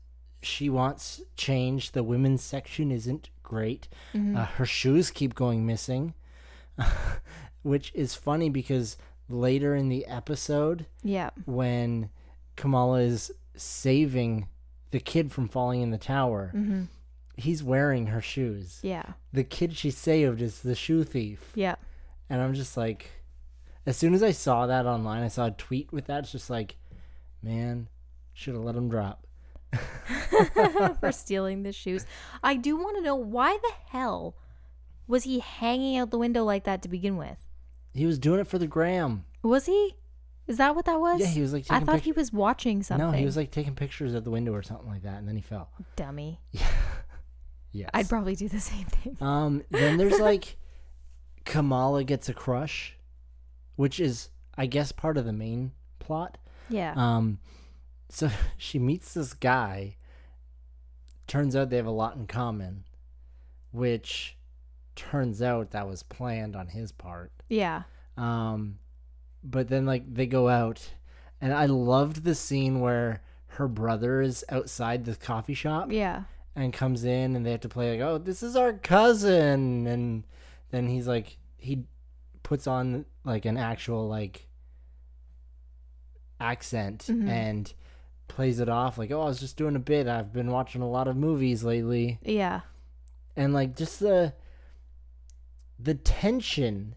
[0.42, 1.92] she wants change.
[1.92, 3.88] The women's section isn't great.
[4.14, 4.36] Mhm.
[4.36, 6.14] Uh, her shoes keep going missing,
[7.62, 8.96] which is funny because
[9.28, 11.30] later in the episode, Yeah.
[11.46, 12.10] when
[12.56, 14.48] Kamala is saving
[14.90, 16.82] the kid from falling in the tower, Mm-hmm.
[17.36, 18.78] he's wearing her shoes.
[18.82, 19.04] Yeah.
[19.32, 21.50] The kid she saved is the shoe thief.
[21.54, 21.74] Yeah.
[22.30, 23.10] And I'm just like,
[23.86, 26.20] as soon as I saw that online, I saw a tweet with that.
[26.20, 26.76] It's just like,
[27.42, 27.88] man,
[28.32, 29.26] should have let him drop.
[31.00, 32.06] For stealing the shoes.
[32.42, 34.36] I do want to know why the hell
[35.06, 37.36] was he hanging out the window like that to begin with?
[37.92, 39.24] He was doing it for the gram.
[39.42, 39.96] Was he?
[40.46, 41.20] Is that what that was?
[41.20, 43.06] Yeah, he was like I thought pic- he was watching something.
[43.10, 45.36] No, he was like taking pictures of the window or something like that, and then
[45.36, 45.70] he fell.
[45.96, 46.40] dummy.
[46.52, 46.66] Yeah.
[47.72, 47.90] yes.
[47.94, 49.16] I'd probably do the same thing.
[49.20, 50.56] Um, then there's like
[51.44, 52.96] Kamala gets a crush,
[53.76, 56.38] which is I guess part of the main plot.
[56.68, 56.92] Yeah.
[56.96, 57.38] Um,
[58.10, 59.96] so she meets this guy.
[61.26, 62.84] Turns out they have a lot in common,
[63.72, 64.36] which
[64.94, 67.32] turns out that was planned on his part.
[67.48, 67.82] yeah.
[68.16, 68.78] Um,
[69.44, 70.90] but then like they go out,
[71.40, 76.24] and I loved the scene where her brother is outside the coffee shop Yeah.
[76.56, 80.24] and comes in, and they have to play like, "Oh, this is our cousin," and
[80.70, 81.84] then he's like, he
[82.42, 84.48] puts on like an actual like
[86.40, 87.28] accent Mhm.
[87.28, 87.72] and
[88.28, 90.08] plays it off like, "Oh, I was just doing a bit.
[90.08, 92.62] I've been watching a lot of movies lately." Yeah.
[93.36, 94.32] and like just the
[95.76, 96.94] the tension,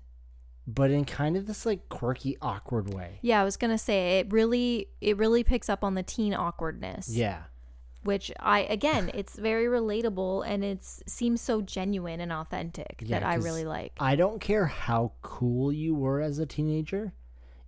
[0.68, 3.20] but in kind of this like quirky, awkward way.
[3.22, 7.10] Yeah, I was gonna say it really it really picks up on the teen awkwardness.
[7.10, 7.44] Yeah.
[8.04, 13.26] Which I again, it's very relatable and it's seems so genuine and authentic Yeah, that
[13.28, 13.94] i really like.
[14.00, 17.14] I don't care how cool you were as a teenager,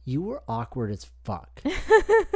[0.04, 1.62] you were awkward as fuck.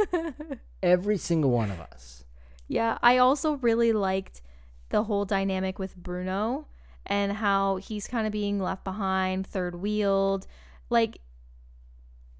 [0.82, 2.24] Every single one of us.
[2.68, 4.40] Yeah, I also really liked
[4.88, 6.66] the whole dynamic with Bruno
[7.06, 10.46] and how he's kind of being left behind, third wheeled.
[10.90, 11.18] Like,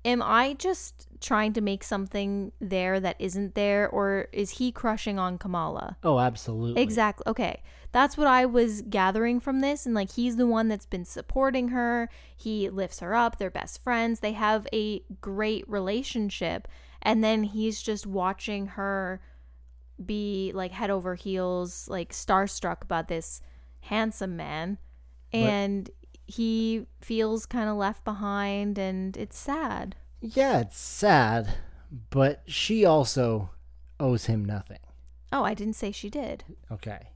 [0.05, 5.18] am I just trying to make something there that isn't there, or is he crushing
[5.18, 5.96] on Kamala?
[6.03, 6.83] Oh, absolutely.
[6.83, 7.24] Exactly.
[7.27, 7.62] Okay.
[7.92, 9.87] That's what I was gathering from this.
[9.87, 12.11] And like, he's the one that's been supporting her.
[12.37, 13.38] He lifts her up.
[13.38, 14.20] They're best friends.
[14.20, 16.66] They have a great relationship.
[17.00, 19.20] And then he's just watching her
[20.05, 23.40] be like head over heels, like starstruck about this
[23.85, 24.79] handsome man.
[25.33, 25.90] And
[26.27, 29.97] he feels kind of left behind and it's sad.
[30.20, 31.55] Yeah, it's sad,
[32.11, 33.51] but she also
[33.99, 34.79] owes him nothing.
[35.33, 36.44] Oh, I didn't say she did.
[36.70, 37.11] Okay.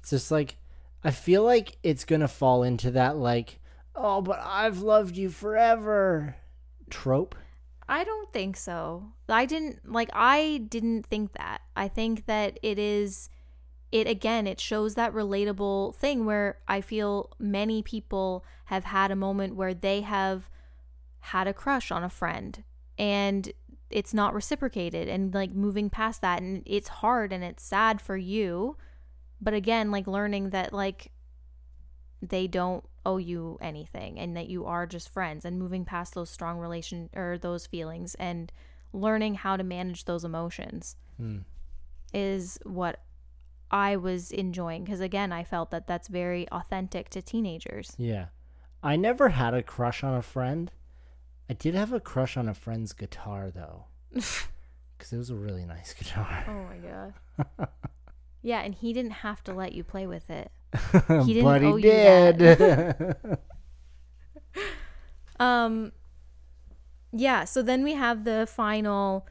[0.00, 0.56] It's just like
[1.04, 3.60] I feel like it's going to fall into that like,
[3.94, 6.36] "Oh, but I've loved you forever."
[6.92, 7.34] trope.
[7.88, 9.12] I don't think so.
[9.28, 11.62] I didn't like I didn't think that.
[11.74, 13.28] I think that it is
[13.92, 19.16] it again it shows that relatable thing where I feel many people have had a
[19.16, 20.48] moment where they have
[21.20, 22.64] had a crush on a friend
[22.98, 23.52] and
[23.90, 28.16] it's not reciprocated and like moving past that and it's hard and it's sad for
[28.16, 28.76] you.
[29.40, 31.12] But again, like learning that like
[32.22, 36.30] they don't owe you anything and that you are just friends and moving past those
[36.30, 38.50] strong relation or those feelings and
[38.92, 41.38] learning how to manage those emotions Hmm.
[42.14, 43.00] is what
[43.72, 47.94] I was enjoying because again I felt that that's very authentic to teenagers.
[47.96, 48.26] Yeah.
[48.82, 50.70] I never had a crush on a friend.
[51.48, 53.86] I did have a crush on a friend's guitar though.
[54.98, 56.44] Cuz it was a really nice guitar.
[56.46, 56.76] Oh my
[57.56, 57.68] god.
[58.42, 60.50] yeah, and he didn't have to let you play with it.
[61.26, 63.16] He didn't but he did.
[65.40, 65.92] Um
[67.14, 69.26] yeah, so then we have the final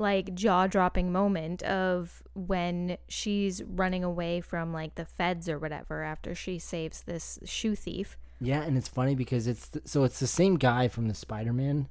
[0.00, 6.34] like jaw-dropping moment of when she's running away from like the feds or whatever after
[6.34, 8.16] she saves this shoe thief.
[8.40, 11.86] yeah, and it's funny because it's th- so it's the same guy from the Spider-Man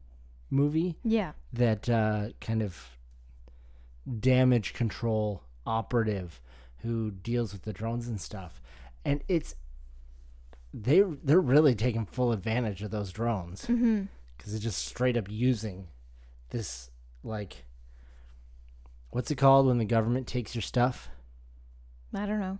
[0.49, 1.33] movie Yeah.
[1.53, 2.97] that uh, kind of
[4.19, 6.41] damage control operative
[6.77, 8.61] who deals with the drones and stuff.
[9.05, 9.53] And it's
[10.73, 14.07] they they're really taking full advantage of those drones Mhm.
[14.37, 15.87] because they're just straight up using
[16.49, 16.89] this
[17.23, 17.65] like
[19.11, 21.09] what's it called when the government takes your stuff?
[22.13, 22.59] I don't know.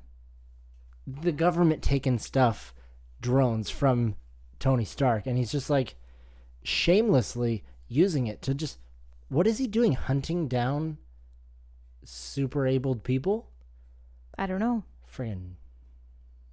[1.08, 2.74] The government taking stuff
[3.22, 4.16] drones from
[4.60, 5.96] Tony Stark and he's just like
[6.64, 8.80] shamelessly using it to just
[9.30, 10.98] what is he doing hunting down
[12.04, 13.50] super abled people?
[14.38, 14.84] I don't know.
[15.12, 15.56] Friggin'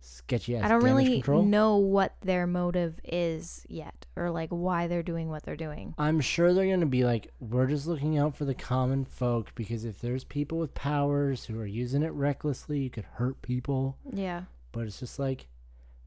[0.06, 1.42] sketchy ass I don't really control.
[1.44, 5.94] know what their motive is yet or like why they're doing what they're doing.
[5.98, 9.54] I'm sure they're going to be like, we're just looking out for the common folk
[9.54, 13.96] because if there's people with powers who are using it recklessly, you could hurt people.
[14.12, 14.42] Yeah.
[14.72, 15.48] But it's just like,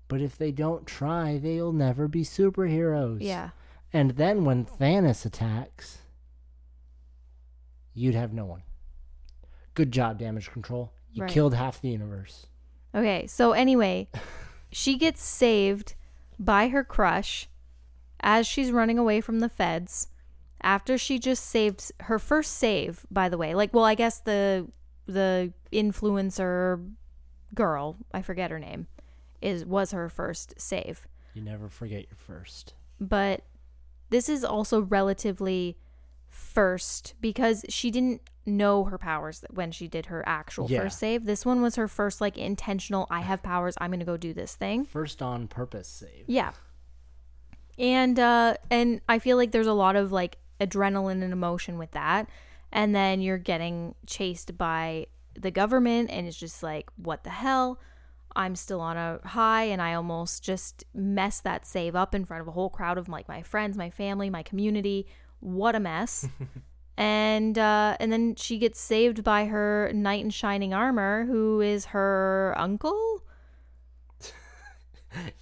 [0.08, 3.20] but if they don't try, they'll never be superheroes.
[3.22, 3.50] Yeah.
[3.94, 6.00] And then when Thanos attacks,
[7.94, 8.64] you'd have no one.
[9.74, 10.94] Good job, damage control.
[11.12, 11.32] You Right.
[11.32, 12.48] killed half the universe.
[12.94, 14.08] Okay, so anyway,
[14.72, 15.96] she gets saved
[16.40, 17.48] by her crush
[18.22, 20.08] as she's running away from the feds
[20.62, 23.54] after she just saved her first save by the way.
[23.54, 24.68] Like well, I guess the
[25.06, 26.94] the influencer
[27.54, 28.88] girl, I forget her name,
[29.42, 31.08] is was her first save.
[31.34, 32.74] You never forget your first.
[33.00, 33.44] But
[34.10, 35.78] this is also relatively
[36.30, 40.82] first because she didn't know her powers when she did her actual Yeah.
[40.82, 41.26] first save.
[41.26, 44.34] This one was her first like intentional I have powers, I'm going to go do
[44.34, 44.86] this thing.
[44.86, 46.26] First on purpose save.
[46.28, 46.52] Yeah.
[47.78, 51.92] And uh and I feel like there's a lot of like adrenaline and emotion with
[51.92, 52.28] that.
[52.72, 57.80] And then you're getting chased by the government and it's just like what the hell?
[58.36, 62.42] I'm still on a high and I almost just messed that save up in front
[62.42, 65.08] of a whole crowd of like my friends, my family, my community.
[65.40, 66.28] What a mess.
[66.98, 71.86] and uh and then she gets saved by her knight in shining armor who is
[71.86, 73.24] her uncle?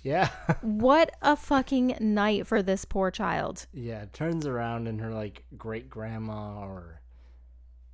[0.01, 0.29] Yeah.
[0.61, 3.67] What a fucking night for this poor child.
[3.73, 7.01] Yeah, turns around and her like great grandma or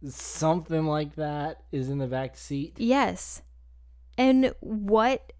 [0.07, 2.75] something like that is in the back seat.
[2.77, 3.41] Yes.
[4.17, 5.33] And what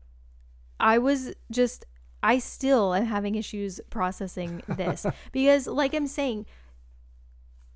[0.80, 1.86] I was just
[2.24, 6.48] I still am having issues processing this because, like I'm saying,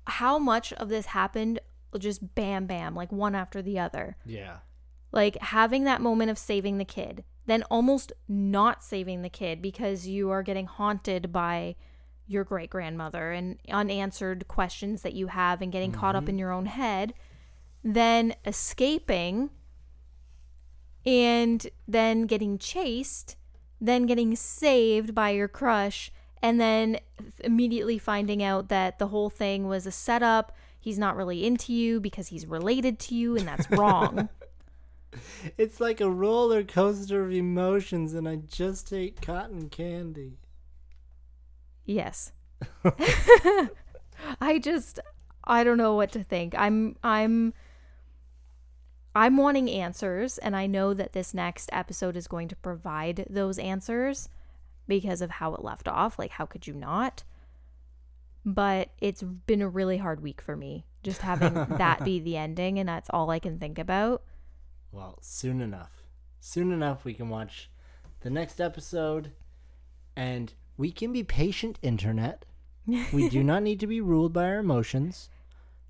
[0.06, 1.60] how much of this happened
[1.96, 4.16] just bam, bam, like one after the other.
[4.26, 4.58] Yeah.
[5.10, 10.06] Like having that moment of saving the kid, then almost not saving the kid because
[10.06, 11.76] you are getting haunted by
[12.26, 16.40] your great grandmother and unanswered questions that you have and getting caught up in mm-hmm.
[16.40, 17.14] your own head,
[17.82, 19.48] then escaping
[21.06, 23.36] and then getting chased,
[23.80, 26.10] then getting saved by your crush,
[26.42, 26.98] and then
[27.40, 30.56] immediately finding out that the whole thing was a setup.
[30.78, 34.28] He's not really into you because he's related to you, and that's wrong.
[35.56, 40.38] It's like a roller coaster of emotions, and I just ate cotton candy.
[41.84, 42.32] Yes.
[44.40, 45.00] I just
[45.44, 46.54] I don't know what to think.
[46.56, 47.54] I'm I'm
[49.18, 53.58] I'm wanting answers and I know that this next episode is going to provide those
[53.58, 54.28] answers
[54.86, 56.20] because of how it left off.
[56.20, 57.24] Like how could you not?
[58.44, 62.78] But it's been a really hard week for me just having that be the ending
[62.78, 64.22] and that's all I can think about.
[64.92, 66.04] Well, soon enough.
[66.38, 67.68] Soon enough, we can watch
[68.20, 69.32] the next episode,
[70.14, 72.44] and we can be patient, internet.
[72.86, 75.28] We do not need to be ruled by our emotions.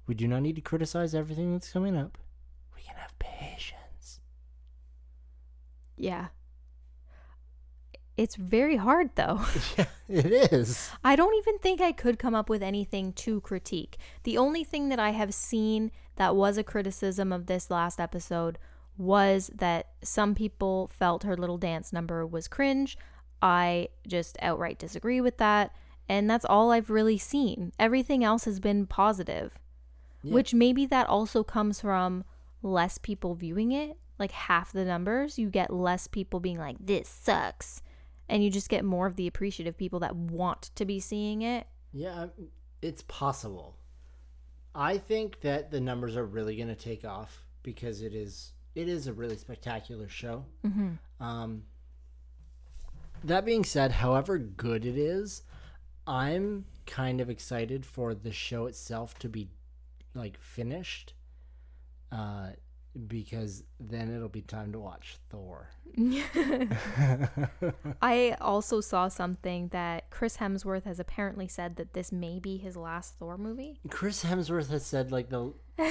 [0.07, 2.17] We do not need to criticize everything that's coming up.
[2.89, 4.21] Can have patience.
[5.97, 6.29] Yeah.
[8.17, 9.41] It's very hard though.
[10.11, 10.91] Yeah, it is.
[11.05, 13.99] I don't even think I could come up with anything to critique.
[14.23, 18.59] The only thing that I have seen that was a criticism of this last episode
[18.97, 22.97] was that some people felt her little dance number was cringe.
[23.43, 25.73] I just outright disagree with that.
[26.09, 27.73] And that's all I've really seen.
[27.79, 29.59] Everything else has been positive,
[30.23, 30.33] Yeah.
[30.33, 32.25] which maybe that also comes from
[32.63, 33.97] less people viewing it.
[34.19, 37.83] Like half the numbers, you get less people being like, this sucks.
[38.29, 41.67] And you just get more of the appreciative people that want to be seeing it.
[41.93, 42.27] Yeah,
[42.83, 43.77] it's possible.
[44.75, 48.89] I think that the numbers are really going to take off because it is it
[48.89, 50.45] is a really spectacular show.
[50.65, 51.25] Mm-hmm.
[51.25, 51.65] Um,
[53.25, 55.43] that being said, however good it is,
[56.07, 59.49] I'm kind of excited for the show itself to be
[60.15, 61.13] like finished,
[62.13, 62.49] uh,
[63.07, 65.69] because then it'll be time to watch Thor.
[68.03, 72.77] I also saw something that Chris Hemsworth has apparently said that this may be his
[72.77, 73.79] last Thor movie.
[73.91, 75.53] Chris Hemsworth has said like the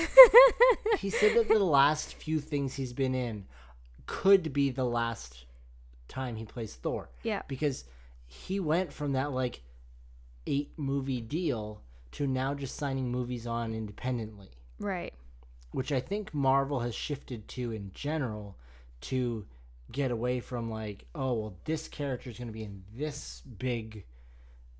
[0.99, 3.45] he said that the last few things he's been in
[4.05, 5.45] could be the last
[6.07, 7.41] time he plays Thor Yeah.
[7.47, 7.85] because
[8.25, 9.61] he went from that like
[10.45, 11.81] eight movie deal
[12.13, 15.13] to now just signing movies on independently, Right.
[15.71, 18.57] Which I think Marvel has shifted to in general
[19.01, 19.45] to
[19.91, 24.03] get away from like, oh, well, this character is going to be in this big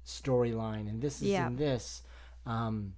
[0.06, 1.48] storyline and this is Yeah.
[1.48, 2.04] in this.
[2.46, 2.94] Um,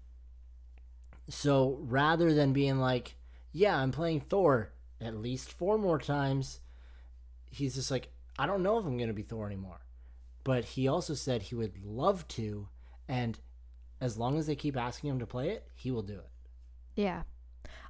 [1.29, 3.15] so rather than being like,
[3.51, 4.71] yeah, I'm playing Thor
[5.01, 6.59] at least four more times,
[7.49, 9.81] he's just like, I don't know if I'm going to be Thor anymore.
[10.43, 12.67] But he also said he would love to,
[13.07, 13.37] and
[14.01, 16.29] as long as they keep asking him to play it, he will do it.
[16.95, 17.23] Yeah.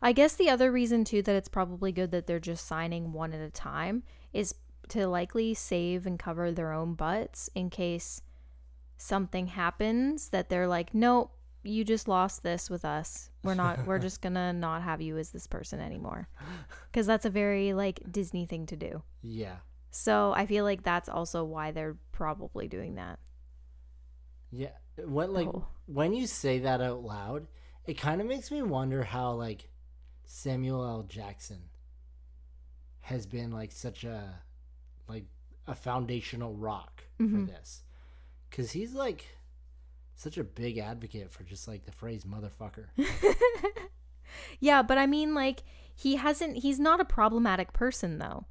[0.02, 3.34] I guess the other reason too that it's probably good that they're just signing one
[3.34, 4.04] at a time
[4.34, 4.56] is
[4.90, 8.22] to likely save and cover their own butts in case
[8.98, 11.32] something happens that they're like, nope,
[11.64, 13.30] you just lost this with us.
[13.44, 16.28] We're not, we're just gonna not have you as this person anymore.
[16.92, 19.04] Because that's a very like Disney thing to do.
[19.22, 19.58] Yeah.
[19.92, 23.20] So I feel like that's also why they're probably doing that.
[24.52, 24.72] Yeah.
[24.98, 25.68] When like Oh.
[25.86, 27.48] when you say that out loud,
[27.90, 29.70] it kind of makes me wonder how like
[30.26, 31.04] Samuel L.
[31.04, 31.70] Jackson
[33.02, 34.42] has been like such a
[35.08, 35.26] like
[35.68, 37.32] a foundational rock Mhm.
[37.46, 37.84] for this.
[38.52, 39.26] Cuz he's like
[40.16, 42.88] such a big advocate for just like the phrase motherfucker.
[44.62, 45.64] Yeah, but I mean, like,
[45.96, 48.46] he hasn't, he's not a problematic person though.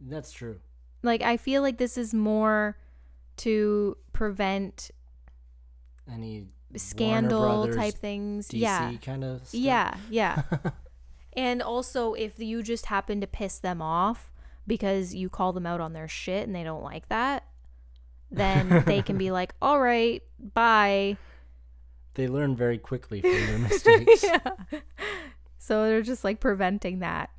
[0.00, 0.60] That's true.
[1.02, 2.76] Like, I feel like this is more
[3.38, 4.90] to prevent
[6.10, 8.48] Any scandal Brothers, type things.
[8.48, 8.92] DC yeah.
[9.02, 9.60] kind of stuff.
[9.60, 9.96] Yeah.
[10.10, 10.42] Yeah.
[11.36, 14.32] and also, if you just happen to piss them off
[14.66, 17.44] because you call them out on their shit and they don't like that,
[18.30, 20.22] then they can be like, all right,
[20.54, 21.16] bye.
[22.14, 24.22] they learn very quickly from their mistakes.
[24.22, 24.38] yeah.
[25.58, 27.30] So they're just like preventing that.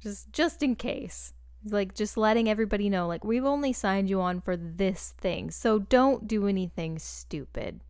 [0.00, 1.32] Just just in case.
[1.64, 5.50] Like just letting everybody know like we've only signed you on for this thing.
[5.50, 7.80] So don't do anything stupid.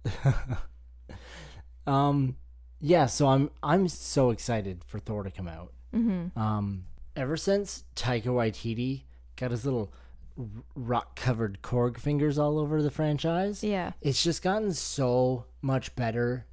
[1.89, 2.37] Um,
[2.81, 5.73] yeah, so I'm I'm so excited for Thor to come out.
[5.95, 6.37] Mhm.
[6.37, 6.85] Um,
[7.17, 9.03] ever since Taika Waititi
[9.37, 9.93] got his little
[10.77, 13.65] rock covered Korg fingers all over the franchise.
[13.65, 13.93] Yeah.
[14.01, 16.47] It's just gotten so much better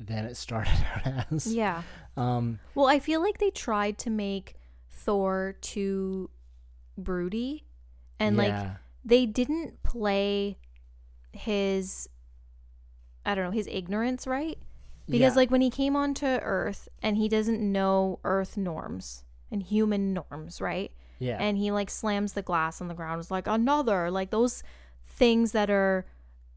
[0.00, 0.72] than it started
[1.04, 1.52] out as.
[1.54, 1.82] Yeah.
[2.16, 4.56] Um, Well, I feel like they tried to make
[4.88, 6.30] Thor too
[6.96, 7.64] broody
[8.18, 8.70] and like
[9.04, 10.58] they didn't play
[11.32, 12.08] his
[13.24, 14.58] I don't know, his ignorance right?
[15.08, 15.36] Because Yeah.
[15.36, 20.60] like when he came onto Earth and he doesn't know Earth norms and human norms,
[20.60, 20.92] right?
[21.20, 21.36] yeah.
[21.40, 24.62] And he like slams the glass on the ground, is like another, like those
[25.06, 26.06] things that are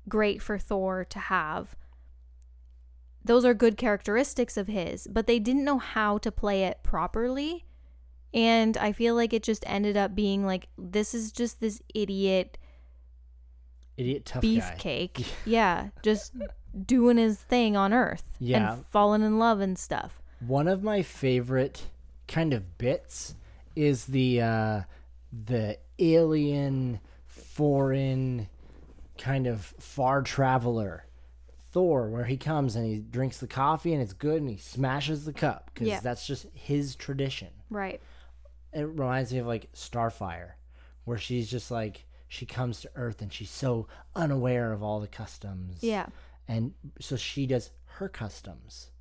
[0.07, 1.75] great for Thor to have.
[3.23, 7.65] Those are good characteristics of his, but they didn't know how to play it properly.
[8.33, 12.57] And I feel like it just ended up being like this is just this idiot
[13.97, 15.25] Idiot tough beefcake.
[15.45, 16.33] yeah, just
[16.85, 18.73] doing his thing on Earth Yeah.
[18.73, 20.21] and falling in love and stuff.
[20.39, 21.83] One of my favorite
[22.27, 23.35] kind of bits
[23.75, 24.81] is the uh,
[25.45, 28.47] the alien foreign
[29.17, 31.05] kind of far traveler
[31.73, 35.23] Thor, where he comes and he drinks the coffee and it's good and he smashes
[35.23, 35.99] the cup because Yeah.
[36.01, 37.47] that's just his tradition.
[37.69, 38.01] Right.
[38.73, 40.51] It reminds me of like Starfire,
[41.05, 45.07] where she's just like she comes to Earth and she's so unaware of all the
[45.07, 45.77] customs.
[45.81, 46.07] Yeah.
[46.47, 48.91] And so she does her customs,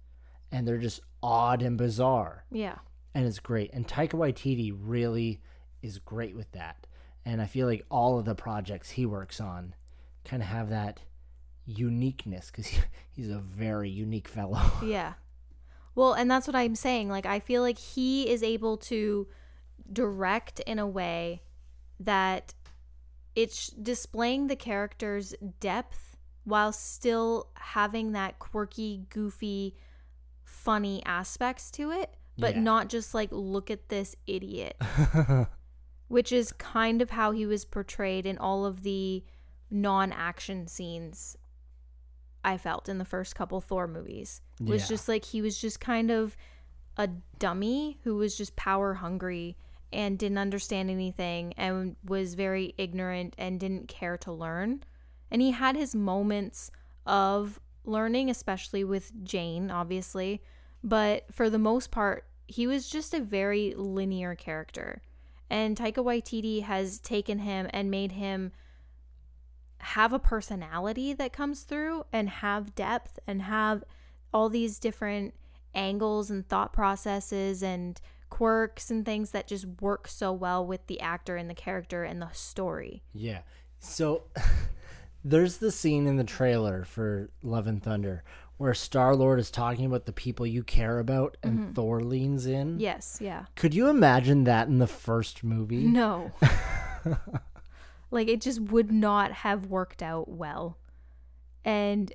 [0.52, 2.78] and they're just odd and bizarre Yeah.
[3.14, 3.70] and it's great.
[3.72, 5.40] And Taika Waititi really
[5.82, 6.86] is great with that.
[7.24, 9.74] And I feel like all of the projects he works on
[10.24, 11.00] kind of have that
[11.66, 12.80] uniqueness because he,
[13.10, 14.62] he's a very unique fellow.
[14.82, 15.14] Yeah.
[15.94, 17.08] Well, and that's what I'm saying.
[17.08, 19.26] Like, I feel like he is able to
[19.92, 21.42] direct in a way
[21.98, 22.54] that
[23.34, 26.09] it's displaying the character's depth
[26.44, 29.74] while still having that quirky, goofy,
[30.42, 32.60] funny aspects to it, but Yeah.
[32.62, 34.76] not just like, look at this idiot,
[36.08, 39.24] which is kind of how he was portrayed in all of the
[39.70, 41.36] non action scenes
[42.42, 44.40] I felt in the first couple Thor movies.
[44.60, 46.36] Was just like he was just kind of
[46.96, 49.56] a dummy who was just power hungry
[49.92, 54.82] and didn't understand anything and was very ignorant and didn't care to learn.
[55.30, 56.70] And he had his moments
[57.06, 60.42] of learning, especially with Jane, obviously.
[60.82, 65.02] But for the most part, he was just a very linear character.
[65.48, 68.52] And Taika Waititi has taken him and made him
[69.78, 73.82] have a personality that comes through and have depth and have
[74.32, 75.34] all these different
[75.74, 81.00] angles and thought processes and quirks and things that just work so well with the
[81.00, 83.02] actor and the character and the story.
[83.12, 83.40] yeah.
[83.80, 84.24] So
[85.24, 88.24] there's the scene in the trailer for Love and Thunder
[88.60, 91.72] where Star Lord is talking about the people you care about and mm-hmm.
[91.72, 92.78] Thor leans in.
[92.78, 93.46] Yes, yeah.
[93.56, 95.84] Could you imagine that in the first movie?
[95.84, 96.30] No.
[98.10, 100.76] like it just would not have worked out well.
[101.64, 102.12] And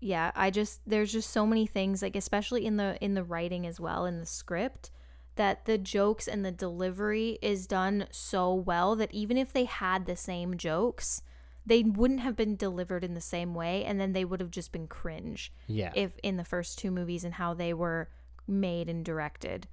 [0.00, 3.64] yeah, I just there's just so many things like especially in the in the writing
[3.64, 4.90] as well in the script
[5.36, 10.06] that the jokes and the delivery is done so well that even if they had
[10.06, 11.22] the same jokes,
[11.68, 14.72] they wouldn't have been delivered in the same way and then they would have just
[14.72, 15.92] been cringe Yeah.
[15.94, 18.08] if in the first two movies and how they were
[18.46, 19.68] made and directed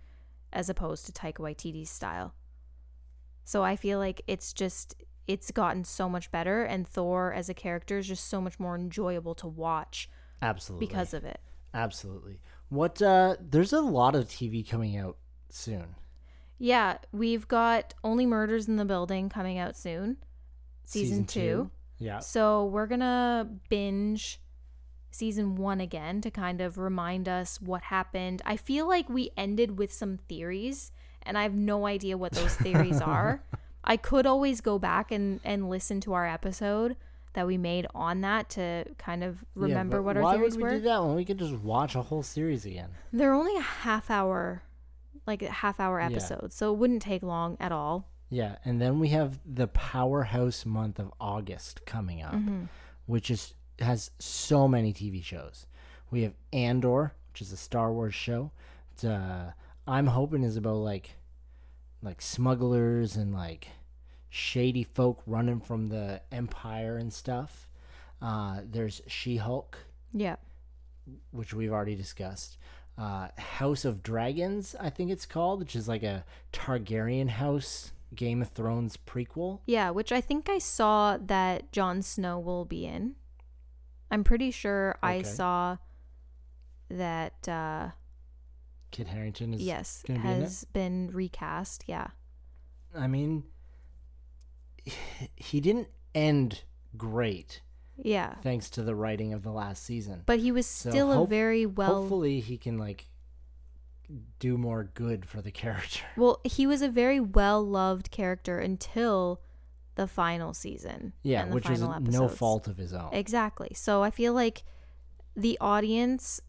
[0.51, 2.33] as opposed to Taika Waititi's style.
[3.43, 4.95] So I feel like it's just
[5.27, 8.75] it's gotten so much better and Thor as a character is just so much more
[8.75, 10.09] enjoyable to watch
[10.41, 10.85] Absolutely.
[10.87, 11.39] because of it.
[11.73, 12.39] Absolutely.
[12.69, 15.17] What uh there's a lot of TV coming out
[15.49, 15.95] soon.
[16.57, 20.17] Yeah, we've got Only Murders in the Building coming out soon.
[20.85, 21.69] Season, 2.
[21.99, 22.19] Yeah.
[22.19, 24.39] So we're going to binge
[25.11, 28.41] season 1 again to kind of remind us what happened.
[28.45, 30.91] I feel like we ended with some theories
[31.23, 33.41] and I have no idea what those theories are.
[33.83, 36.95] I could always go back and and listen to our episode
[37.33, 40.63] that we made on that to kind of remember but what our theories were.
[40.63, 40.79] why would we were.
[40.81, 42.89] do that when we could just watch a whole series again?
[43.13, 44.63] They're only a half hour
[45.27, 46.07] like a half hour Yeah.
[46.07, 46.51] episode.
[46.53, 48.07] So it wouldn't take long at all.
[48.29, 52.63] Yeah, and then we have the powerhouse month of August coming up, Mm-hmm.
[53.05, 55.67] which is has so many TV shows.
[56.11, 58.51] We have Andor, which is a Star Wars show.
[58.93, 59.51] It's, uh,
[59.87, 61.11] I'm hoping is about like
[62.01, 63.67] like smugglers and like
[64.29, 67.67] shady folk running from the Empire and stuff.
[68.21, 69.77] Uh, there's She-Hulk,
[70.13, 70.35] Yeah.
[71.31, 72.57] which we've already discussed.
[72.97, 76.23] Uh, House of Dragons, I think it's called, which is like a
[76.53, 79.59] Targaryen house Game of Thrones prequel.
[79.65, 83.15] Yeah, which I think I saw that Jon Snow will be in.
[84.11, 85.77] I'm pretty sure I saw
[86.89, 87.89] that uh
[88.91, 90.39] Kit Harington is yes gonna be in it?
[90.41, 91.83] has been recast.
[91.87, 92.07] Yeah.
[92.95, 93.43] I mean,
[95.35, 96.61] he didn't end
[96.95, 97.61] great
[97.97, 98.35] Yeah.
[98.41, 100.23] thanks to the writing of the last season.
[100.25, 103.07] But he was So still a hope- very well Hopefully, he can like
[104.39, 106.05] do more good for the character.
[106.17, 109.41] Well, he was a very well loved character until
[109.95, 111.13] the final season.
[111.23, 112.37] Yeah, and the which was final no episodes.
[112.37, 113.09] fault of his own.
[113.13, 113.71] Exactly.
[113.73, 114.63] So I feel like
[115.35, 116.41] the audience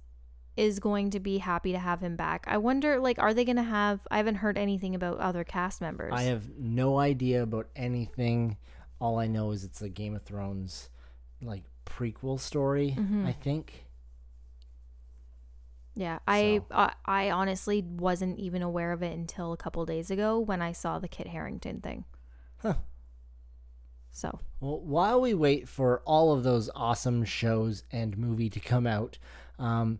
[0.56, 2.44] is going to be happy to have him back.
[2.48, 4.00] I wonder, like, are they going to have?
[4.10, 6.12] I haven't heard anything about other cast members.
[6.14, 8.56] I have no idea about anything.
[9.00, 10.88] All I know is it's a Game of Thrones
[11.42, 12.94] like prequel story.
[12.98, 13.26] Mm-hmm.
[13.26, 13.85] I think.
[15.98, 20.10] Yeah, I, So- I I honestly wasn't even aware of it until a couple days
[20.10, 22.04] ago when I saw the Kit Harington thing.
[22.58, 22.74] Huh.
[24.10, 28.86] So Well, while we wait for all of those awesome shows and movie to come
[28.86, 29.18] out,
[29.58, 29.98] um,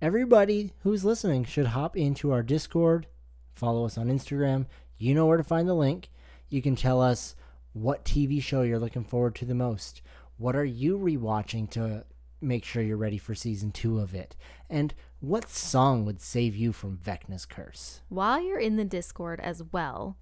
[0.00, 3.06] everybody who's listening should hop into our Discord,
[3.54, 4.66] follow us on Instagram.
[4.98, 6.10] You know where to find the link.
[6.48, 7.34] You can tell us
[7.72, 10.00] what TV show you're looking forward to the most.
[10.38, 12.04] What are you rewatching to
[12.40, 14.36] make sure you're ready for season two of it?
[14.70, 18.00] And what song would save you from Vecna's curse?
[18.08, 20.16] while you're in the Discord as well,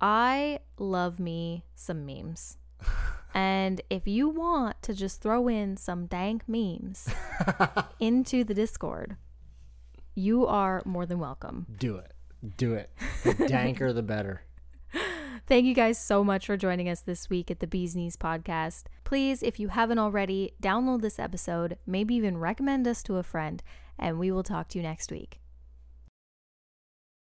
[0.00, 2.58] I love me some memes.
[3.34, 7.08] and if you want to just throw in some dank memes
[8.00, 9.16] into the Discord,
[10.14, 11.66] you are more than welcome.
[11.78, 12.12] Do it.
[12.56, 12.90] Do it.
[13.22, 14.42] The danker, the better.
[15.46, 18.84] Thank you guys so much for joining us this week at the B's Knees podcast.
[19.04, 23.62] Please, if you haven't already, download this episode, maybe even recommend us to a friend,
[23.98, 25.40] and we will talk to you next week.